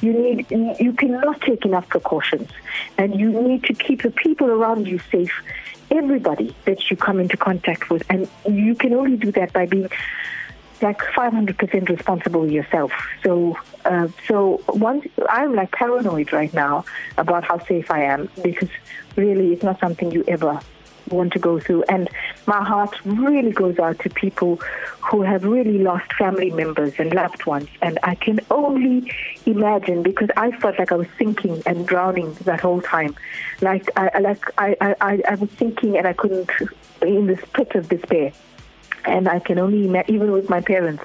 You 0.00 0.12
need 0.12 0.50
you 0.50 0.92
cannot 0.92 1.40
take 1.42 1.64
enough 1.64 1.88
precautions. 1.88 2.50
And 2.96 3.18
you 3.18 3.30
need 3.30 3.64
to 3.64 3.74
keep 3.74 4.02
the 4.02 4.10
people 4.10 4.48
around 4.48 4.86
you 4.86 4.98
safe 5.10 5.32
everybody 5.90 6.54
that 6.64 6.90
you 6.90 6.96
come 6.96 7.18
into 7.18 7.36
contact 7.36 7.90
with. 7.90 8.04
And 8.08 8.28
you 8.48 8.74
can 8.74 8.94
only 8.94 9.16
do 9.16 9.32
that 9.32 9.52
by 9.52 9.66
being 9.66 9.88
like 10.82 10.98
500% 10.98 11.88
responsible 11.88 12.50
yourself. 12.50 12.92
So, 13.22 13.58
uh, 13.84 14.08
so 14.26 14.62
once 14.68 15.06
I'm 15.28 15.54
like 15.54 15.72
paranoid 15.72 16.32
right 16.32 16.52
now 16.54 16.84
about 17.18 17.44
how 17.44 17.58
safe 17.58 17.90
I 17.90 18.04
am 18.04 18.30
because 18.42 18.70
really 19.16 19.52
it's 19.52 19.62
not 19.62 19.78
something 19.80 20.10
you 20.10 20.24
ever 20.26 20.60
want 21.10 21.32
to 21.34 21.38
go 21.38 21.58
through. 21.58 21.84
And 21.84 22.08
my 22.46 22.62
heart 22.64 22.94
really 23.04 23.52
goes 23.52 23.78
out 23.78 23.98
to 24.00 24.10
people 24.10 24.56
who 25.10 25.22
have 25.22 25.44
really 25.44 25.78
lost 25.78 26.12
family 26.14 26.50
members 26.50 26.94
and 26.98 27.12
loved 27.14 27.46
ones. 27.46 27.68
And 27.82 27.98
I 28.02 28.14
can 28.14 28.40
only 28.50 29.12
imagine 29.46 30.02
because 30.02 30.28
I 30.36 30.50
felt 30.52 30.78
like 30.78 30.92
I 30.92 30.96
was 30.96 31.08
sinking 31.18 31.62
and 31.66 31.86
drowning 31.86 32.34
that 32.44 32.60
whole 32.60 32.80
time. 32.80 33.14
Like 33.60 33.88
I 33.96 34.18
like 34.18 34.44
I, 34.58 34.76
I, 34.80 35.20
I 35.28 35.34
was 35.34 35.50
sinking 35.58 35.96
and 35.96 36.06
I 36.06 36.12
couldn't 36.12 36.50
in 37.02 37.26
this 37.26 37.40
pit 37.54 37.74
of 37.74 37.88
despair. 37.88 38.32
And 39.06 39.28
I 39.28 39.38
can 39.38 39.58
only 39.58 39.86
imagine, 39.86 40.14
even 40.14 40.30
with 40.30 40.50
my 40.50 40.60
parents, 40.60 41.02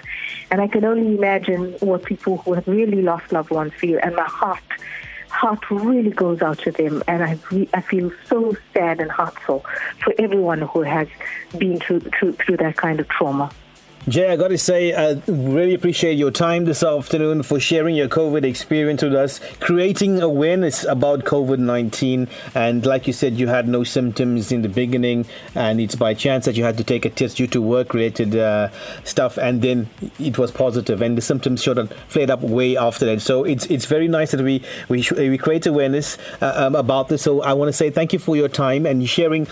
and 0.51 0.59
I 0.59 0.67
can 0.67 0.83
only 0.83 1.15
imagine 1.15 1.71
what 1.79 2.03
people 2.03 2.37
who 2.39 2.53
have 2.53 2.67
really 2.67 3.01
lost 3.01 3.31
loved 3.31 3.51
ones 3.51 3.73
feel. 3.73 3.99
And 4.03 4.15
my 4.17 4.25
heart 4.25 4.59
heart 5.35 5.69
really 5.69 6.11
goes 6.11 6.41
out 6.41 6.59
to 6.59 6.71
them, 6.71 7.03
and 7.07 7.23
I 7.23 7.37
re- 7.51 7.69
I 7.73 7.81
feel 7.81 8.11
so 8.27 8.55
sad 8.73 8.99
and 8.99 9.11
heartful 9.11 9.65
for 10.03 10.13
everyone 10.17 10.61
who 10.61 10.81
has 10.81 11.07
been 11.57 11.79
through 11.79 12.01
through, 12.15 12.33
through 12.33 12.57
that 12.57 12.77
kind 12.77 12.99
of 12.99 13.07
trauma. 13.09 13.51
Jay, 14.07 14.29
I 14.29 14.35
got 14.35 14.49
to 14.49 14.57
say, 14.59 14.93
I 14.93 15.19
really 15.25 15.73
appreciate 15.73 16.13
your 16.13 16.29
time 16.29 16.65
this 16.65 16.83
afternoon 16.83 17.41
for 17.41 17.59
sharing 17.59 17.95
your 17.95 18.07
COVID 18.07 18.43
experience 18.43 19.01
with 19.01 19.15
us, 19.15 19.39
creating 19.59 20.21
awareness 20.21 20.83
about 20.83 21.21
COVID 21.21 21.57
19. 21.57 22.27
And 22.53 22.85
like 22.85 23.07
you 23.07 23.13
said, 23.13 23.33
you 23.33 23.47
had 23.47 23.67
no 23.67 23.83
symptoms 23.83 24.51
in 24.51 24.61
the 24.61 24.69
beginning, 24.69 25.25
and 25.55 25.81
it's 25.81 25.95
by 25.95 26.13
chance 26.13 26.45
that 26.45 26.55
you 26.55 26.63
had 26.63 26.77
to 26.77 26.83
take 26.83 27.03
a 27.03 27.09
test 27.09 27.37
due 27.37 27.47
to 27.47 27.59
work 27.59 27.95
related 27.95 28.35
uh, 28.35 28.69
stuff, 29.05 29.37
and 29.39 29.63
then 29.63 29.89
it 30.19 30.37
was 30.37 30.51
positive, 30.51 31.01
and 31.01 31.17
the 31.17 31.21
symptoms 31.21 31.63
showed 31.63 31.79
up, 31.79 31.91
flared 32.07 32.29
up 32.29 32.41
way 32.41 32.77
after 32.77 33.07
that. 33.07 33.23
So 33.23 33.43
it's 33.43 33.65
it's 33.65 33.85
very 33.85 34.07
nice 34.07 34.29
that 34.31 34.41
we, 34.41 34.61
we, 34.87 35.03
we 35.17 35.39
create 35.39 35.65
awareness 35.65 36.19
uh, 36.41 36.53
um, 36.55 36.75
about 36.75 37.07
this. 37.07 37.23
So 37.23 37.41
I 37.41 37.53
want 37.53 37.69
to 37.69 37.73
say 37.73 37.89
thank 37.89 38.13
you 38.13 38.19
for 38.19 38.35
your 38.35 38.49
time 38.49 38.85
and 38.85 39.09
sharing 39.09 39.47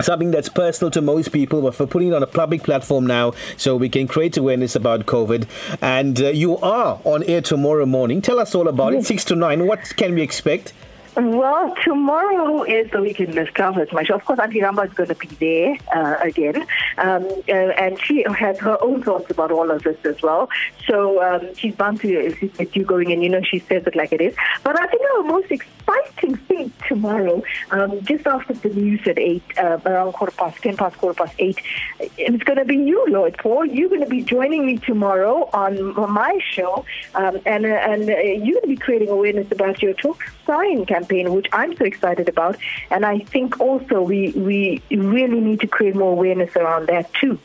something 0.00 0.30
that's 0.30 0.48
personal 0.48 0.90
to 0.92 1.00
most 1.00 1.32
people, 1.32 1.62
but 1.62 1.74
for 1.74 1.86
putting 1.86 2.08
it 2.08 2.14
on 2.14 2.22
a 2.22 2.26
public 2.26 2.62
platform 2.62 3.06
now 3.06 3.32
so 3.56 3.76
we 3.76 3.88
can 3.88 4.06
create 4.08 4.36
awareness 4.36 4.74
about 4.74 5.06
COVID. 5.06 5.46
And 5.80 6.20
uh, 6.20 6.28
you 6.28 6.58
are 6.58 7.00
on 7.04 7.22
air 7.24 7.42
tomorrow 7.42 7.86
morning. 7.86 8.22
Tell 8.22 8.38
us 8.38 8.54
all 8.54 8.68
about 8.68 8.92
yes. 8.92 9.04
it, 9.04 9.08
6 9.08 9.24
to 9.26 9.36
9. 9.36 9.66
What 9.66 9.96
can 9.96 10.14
we 10.14 10.22
expect? 10.22 10.72
Well, 11.14 11.74
tomorrow 11.84 12.62
is 12.62 12.90
the 12.90 13.02
weekend 13.02 13.34
list 13.34 13.52
covers 13.52 13.92
my 13.92 14.02
show. 14.02 14.14
Of 14.14 14.24
course, 14.24 14.38
Auntie 14.38 14.60
Ramba 14.60 14.86
is 14.88 14.94
going 14.94 15.10
to 15.10 15.14
be 15.14 15.26
there 15.26 15.76
uh, 15.94 16.16
again, 16.22 16.66
um, 16.96 17.26
uh, 17.48 17.52
and 17.52 18.00
she 18.00 18.24
has 18.34 18.58
her 18.60 18.82
own 18.82 19.02
thoughts 19.02 19.30
about 19.30 19.52
all 19.52 19.70
of 19.70 19.82
this 19.82 19.98
as 20.06 20.22
well. 20.22 20.48
So 20.86 21.22
um, 21.22 21.54
she's 21.54 21.74
bound 21.74 22.00
to 22.00 22.32
get 22.56 22.74
you 22.74 22.84
going, 22.84 23.12
and 23.12 23.22
you 23.22 23.28
know 23.28 23.42
she 23.42 23.58
says 23.58 23.86
it 23.86 23.94
like 23.94 24.12
it 24.12 24.22
is. 24.22 24.34
But 24.64 24.80
I 24.80 24.86
think 24.86 25.02
our 25.14 25.22
most 25.24 25.52
exciting 25.86 26.36
thing 26.36 26.72
tomorrow, 26.88 27.42
um, 27.70 28.02
just 28.02 28.26
after 28.26 28.54
the 28.54 28.68
news 28.70 29.00
at 29.06 29.18
eight, 29.18 29.42
uh, 29.58 29.78
around 29.84 30.12
quarter 30.12 30.32
past 30.36 30.62
ten 30.62 30.76
past 30.76 30.96
quarter 30.98 31.24
past 31.24 31.34
eight, 31.38 31.58
it's 32.00 32.42
going 32.44 32.58
to 32.58 32.64
be 32.64 32.76
you, 32.76 33.04
Lloyd 33.08 33.36
Paul. 33.38 33.66
You're 33.66 33.88
going 33.88 34.02
to 34.02 34.06
be 34.08 34.22
joining 34.22 34.66
me 34.66 34.78
tomorrow 34.78 35.48
on 35.52 35.94
my 36.12 36.38
show, 36.50 36.84
um, 37.14 37.40
and 37.46 37.66
uh, 37.66 37.68
and 37.68 38.08
uh, 38.08 38.16
you're 38.16 38.60
going 38.60 38.62
to 38.62 38.68
be 38.68 38.76
creating 38.76 39.08
awareness 39.08 39.50
about 39.50 39.82
your 39.82 39.94
talk 39.94 40.22
sign 40.46 40.86
campaign, 40.86 41.32
which 41.32 41.46
I'm 41.52 41.76
so 41.76 41.84
excited 41.84 42.28
about. 42.28 42.56
And 42.90 43.04
I 43.04 43.20
think 43.20 43.60
also 43.60 44.02
we, 44.02 44.32
we 44.32 44.82
really 44.90 45.40
need 45.40 45.60
to 45.60 45.66
create 45.66 45.94
more 45.94 46.12
awareness 46.12 46.54
around 46.56 46.88
that 46.88 47.12
too. 47.14 47.38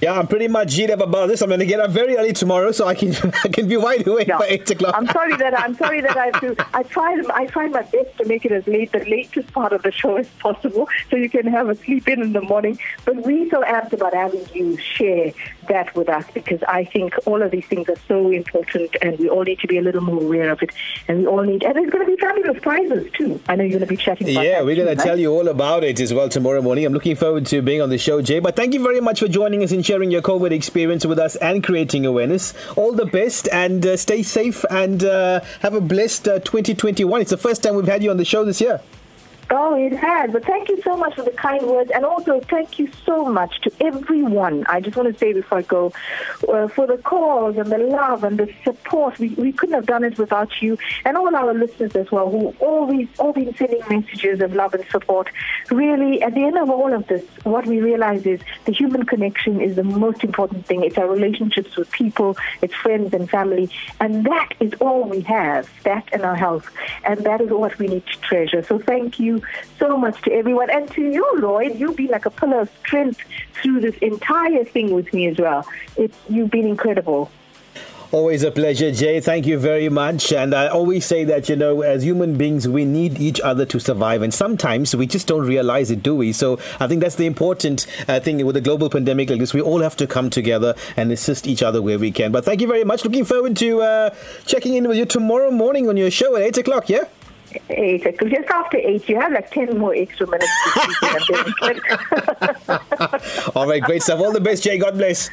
Yeah, 0.00 0.12
I'm 0.12 0.26
pretty 0.26 0.48
much 0.48 0.68
G'd 0.74 0.90
up 0.90 1.00
about 1.00 1.28
this. 1.28 1.40
I'm 1.40 1.48
going 1.48 1.60
to 1.60 1.66
get 1.66 1.80
up 1.80 1.90
very 1.90 2.16
early 2.18 2.34
tomorrow, 2.34 2.70
so 2.70 2.86
I 2.86 2.94
can 2.94 3.14
I 3.44 3.48
can 3.48 3.66
be 3.66 3.76
wide 3.76 4.06
awake 4.06 4.28
by 4.28 4.46
eight 4.46 4.70
o'clock. 4.70 4.94
I'm 4.94 5.06
sorry 5.08 5.36
that 5.36 5.58
I'm 5.58 5.74
sorry 5.74 6.02
that 6.02 6.16
I 6.16 6.26
have 6.26 6.40
to. 6.40 6.66
I 6.74 6.82
try 6.82 7.18
I 7.32 7.46
try 7.46 7.66
my 7.68 7.82
best 7.82 8.18
to 8.18 8.26
make 8.26 8.44
it 8.44 8.52
as 8.52 8.66
late 8.66 8.92
the 8.92 8.98
latest 8.98 9.52
part 9.52 9.72
of 9.72 9.82
the 9.82 9.92
show 9.92 10.16
as 10.16 10.28
possible, 10.38 10.86
so 11.10 11.16
you 11.16 11.30
can 11.30 11.46
have 11.46 11.70
a 11.70 11.74
sleep 11.74 12.08
in 12.08 12.20
in 12.20 12.32
the 12.34 12.42
morning. 12.42 12.78
But 13.06 13.24
we 13.24 13.48
so 13.48 13.62
amped 13.62 13.94
about 13.94 14.12
having 14.12 14.46
you 14.52 14.76
share 14.76 15.32
that 15.68 15.94
with 15.96 16.08
us 16.08 16.24
because 16.34 16.62
I 16.68 16.84
think 16.84 17.14
all 17.24 17.42
of 17.42 17.50
these 17.50 17.66
things 17.66 17.88
are 17.88 17.98
so 18.06 18.30
important, 18.30 18.96
and 19.00 19.18
we 19.18 19.30
all 19.30 19.44
need 19.44 19.60
to 19.60 19.66
be 19.66 19.78
a 19.78 19.82
little 19.82 20.02
more 20.02 20.22
aware 20.22 20.50
of 20.50 20.62
it. 20.62 20.70
And 21.08 21.20
we 21.20 21.26
all 21.26 21.42
need, 21.42 21.62
and 21.62 21.74
there's 21.74 21.90
going 21.90 22.06
to 22.06 22.16
be 22.16 22.20
fabulous 22.20 22.60
prizes 22.60 23.10
too. 23.12 23.40
I 23.48 23.56
know 23.56 23.64
you're 23.64 23.78
going 23.78 23.80
to 23.80 23.86
be 23.86 23.96
chatting. 23.96 24.28
About 24.30 24.44
yeah, 24.44 24.60
we're 24.60 24.76
going 24.76 24.94
to 24.94 25.02
tell 25.02 25.18
you 25.18 25.32
all 25.32 25.48
about 25.48 25.84
it 25.84 25.98
as 26.00 26.12
well 26.12 26.28
tomorrow 26.28 26.60
morning. 26.60 26.84
I'm 26.84 26.92
looking 26.92 27.16
forward 27.16 27.46
to 27.46 27.62
being 27.62 27.80
on 27.80 27.88
the 27.88 27.98
show, 27.98 28.20
Jay. 28.20 28.40
But 28.40 28.56
thank 28.56 28.74
you 28.74 28.82
very 28.82 29.00
much 29.00 29.20
for 29.20 29.28
joining 29.28 29.62
us 29.62 29.72
in 29.72 29.82
sharing 29.86 30.10
your 30.10 30.20
COVID 30.20 30.50
experience 30.50 31.06
with 31.06 31.18
us 31.18 31.36
and 31.36 31.62
creating 31.62 32.04
awareness. 32.04 32.54
All 32.74 32.92
the 32.92 33.06
best 33.06 33.48
and 33.52 33.86
uh, 33.86 33.96
stay 33.96 34.24
safe 34.24 34.64
and 34.68 35.04
uh, 35.04 35.40
have 35.60 35.74
a 35.74 35.80
blessed 35.80 36.26
uh, 36.26 36.38
2021. 36.40 37.20
It's 37.20 37.30
the 37.30 37.36
first 37.36 37.62
time 37.62 37.76
we've 37.76 37.86
had 37.86 38.02
you 38.02 38.10
on 38.10 38.16
the 38.16 38.24
show 38.24 38.44
this 38.44 38.60
year. 38.60 38.80
Oh, 39.48 39.74
it 39.74 39.92
has. 39.92 40.32
But 40.32 40.44
thank 40.44 40.68
you 40.68 40.82
so 40.82 40.96
much 40.96 41.14
for 41.14 41.22
the 41.22 41.30
kind 41.30 41.62
words. 41.66 41.90
And 41.94 42.04
also, 42.04 42.40
thank 42.40 42.80
you 42.80 42.88
so 43.04 43.26
much 43.26 43.60
to 43.60 43.70
everyone. 43.80 44.64
I 44.68 44.80
just 44.80 44.96
want 44.96 45.12
to 45.12 45.18
say 45.18 45.32
before 45.32 45.58
I 45.58 45.62
go, 45.62 45.92
uh, 46.48 46.66
for 46.66 46.86
the 46.86 46.98
calls 46.98 47.56
and 47.56 47.70
the 47.70 47.78
love 47.78 48.24
and 48.24 48.38
the 48.38 48.52
support. 48.64 49.18
We, 49.20 49.28
we 49.30 49.52
couldn't 49.52 49.76
have 49.76 49.86
done 49.86 50.02
it 50.02 50.18
without 50.18 50.50
you 50.60 50.76
and 51.04 51.16
all 51.16 51.34
our 51.34 51.54
listeners 51.54 51.94
as 51.94 52.10
well, 52.10 52.28
who 52.28 52.54
always 52.58 53.08
been 53.34 53.54
sending 53.56 53.82
messages 53.88 54.40
of 54.40 54.54
love 54.54 54.74
and 54.74 54.84
support. 54.90 55.30
Really, 55.70 56.22
at 56.22 56.34
the 56.34 56.42
end 56.42 56.58
of 56.58 56.68
all 56.68 56.92
of 56.92 57.06
this, 57.06 57.24
what 57.44 57.66
we 57.66 57.80
realize 57.80 58.26
is 58.26 58.40
the 58.64 58.72
human 58.72 59.04
connection 59.04 59.60
is 59.60 59.76
the 59.76 59.84
most 59.84 60.24
important 60.24 60.66
thing. 60.66 60.82
It's 60.82 60.98
our 60.98 61.08
relationships 61.08 61.76
with 61.76 61.90
people, 61.92 62.36
it's 62.62 62.74
friends 62.74 63.14
and 63.14 63.30
family. 63.30 63.70
And 64.00 64.24
that 64.26 64.54
is 64.58 64.72
all 64.80 65.04
we 65.04 65.20
have, 65.22 65.70
that 65.84 66.08
and 66.12 66.22
our 66.22 66.34
health. 66.34 66.68
And 67.04 67.20
that 67.20 67.40
is 67.40 67.50
what 67.50 67.78
we 67.78 67.86
need 67.86 68.06
to 68.06 68.20
treasure. 68.20 68.62
So 68.64 68.80
thank 68.80 69.20
you 69.20 69.35
so 69.78 69.96
much 69.96 70.20
to 70.22 70.32
everyone. 70.32 70.70
And 70.70 70.90
to 70.92 71.02
you, 71.02 71.26
Lloyd, 71.38 71.78
you've 71.78 71.96
been 71.96 72.08
like 72.08 72.26
a 72.26 72.30
pillar 72.30 72.60
of 72.60 72.70
strength 72.80 73.20
through 73.62 73.80
this 73.80 73.96
entire 73.98 74.64
thing 74.64 74.90
with 74.90 75.12
me 75.12 75.28
as 75.28 75.38
well. 75.38 75.66
It's, 75.96 76.16
you've 76.28 76.50
been 76.50 76.66
incredible. 76.66 77.30
Always 78.12 78.44
a 78.44 78.52
pleasure, 78.52 78.92
Jay. 78.92 79.20
Thank 79.20 79.46
you 79.46 79.58
very 79.58 79.88
much. 79.88 80.32
And 80.32 80.54
I 80.54 80.68
always 80.68 81.04
say 81.04 81.24
that, 81.24 81.48
you 81.48 81.56
know, 81.56 81.82
as 81.82 82.04
human 82.04 82.38
beings, 82.38 82.68
we 82.68 82.84
need 82.84 83.18
each 83.20 83.40
other 83.40 83.66
to 83.66 83.80
survive. 83.80 84.22
And 84.22 84.32
sometimes 84.32 84.94
we 84.94 85.08
just 85.08 85.26
don't 85.26 85.44
realize 85.44 85.90
it, 85.90 86.04
do 86.04 86.14
we? 86.14 86.32
So 86.32 86.60
I 86.78 86.86
think 86.86 87.02
that's 87.02 87.16
the 87.16 87.26
important 87.26 87.86
uh, 88.06 88.20
thing 88.20 88.44
with 88.46 88.56
a 88.56 88.60
global 88.60 88.88
pandemic 88.88 89.28
like 89.28 89.40
this. 89.40 89.52
We 89.52 89.60
all 89.60 89.80
have 89.80 89.96
to 89.96 90.06
come 90.06 90.30
together 90.30 90.76
and 90.96 91.10
assist 91.10 91.48
each 91.48 91.64
other 91.64 91.82
where 91.82 91.98
we 91.98 92.12
can. 92.12 92.30
But 92.30 92.44
thank 92.44 92.60
you 92.60 92.68
very 92.68 92.84
much. 92.84 93.04
Looking 93.04 93.24
forward 93.24 93.56
to 93.56 93.82
uh, 93.82 94.14
checking 94.46 94.74
in 94.74 94.86
with 94.86 94.98
you 94.98 95.04
tomorrow 95.04 95.50
morning 95.50 95.88
on 95.88 95.96
your 95.96 96.10
show 96.10 96.36
at 96.36 96.42
8 96.42 96.58
o'clock, 96.58 96.88
yeah? 96.88 97.06
Eight. 97.70 98.04
Because 98.04 98.30
just 98.30 98.48
after 98.48 98.76
eight, 98.78 99.08
you 99.08 99.20
have 99.20 99.32
like 99.32 99.50
10 99.50 99.78
more 99.78 99.94
extra 99.94 100.26
minutes 100.26 100.50
to 100.64 100.70
All 103.56 103.66
right, 103.66 103.82
great 103.82 104.02
stuff. 104.02 104.20
All 104.20 104.32
the 104.32 104.40
best, 104.40 104.62
Jay. 104.62 104.78
God 104.78 104.96
bless. 104.96 105.30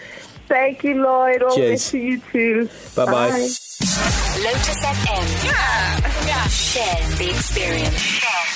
Thank 0.47 0.83
you, 0.83 0.95
Lloyd. 0.95 1.41
All 1.41 1.55
Cheers. 1.55 1.71
best 1.71 1.91
to 1.91 1.97
you 1.97 2.19
too. 2.31 2.69
Bye-bye. 2.95 3.11
Bye. 3.11 3.29
Lotus 3.29 4.79
FM. 4.79 5.45
Yeah. 5.45 6.27
yeah. 6.27 6.47
Share 6.47 7.17
the 7.17 7.29
experience. 7.29 8.52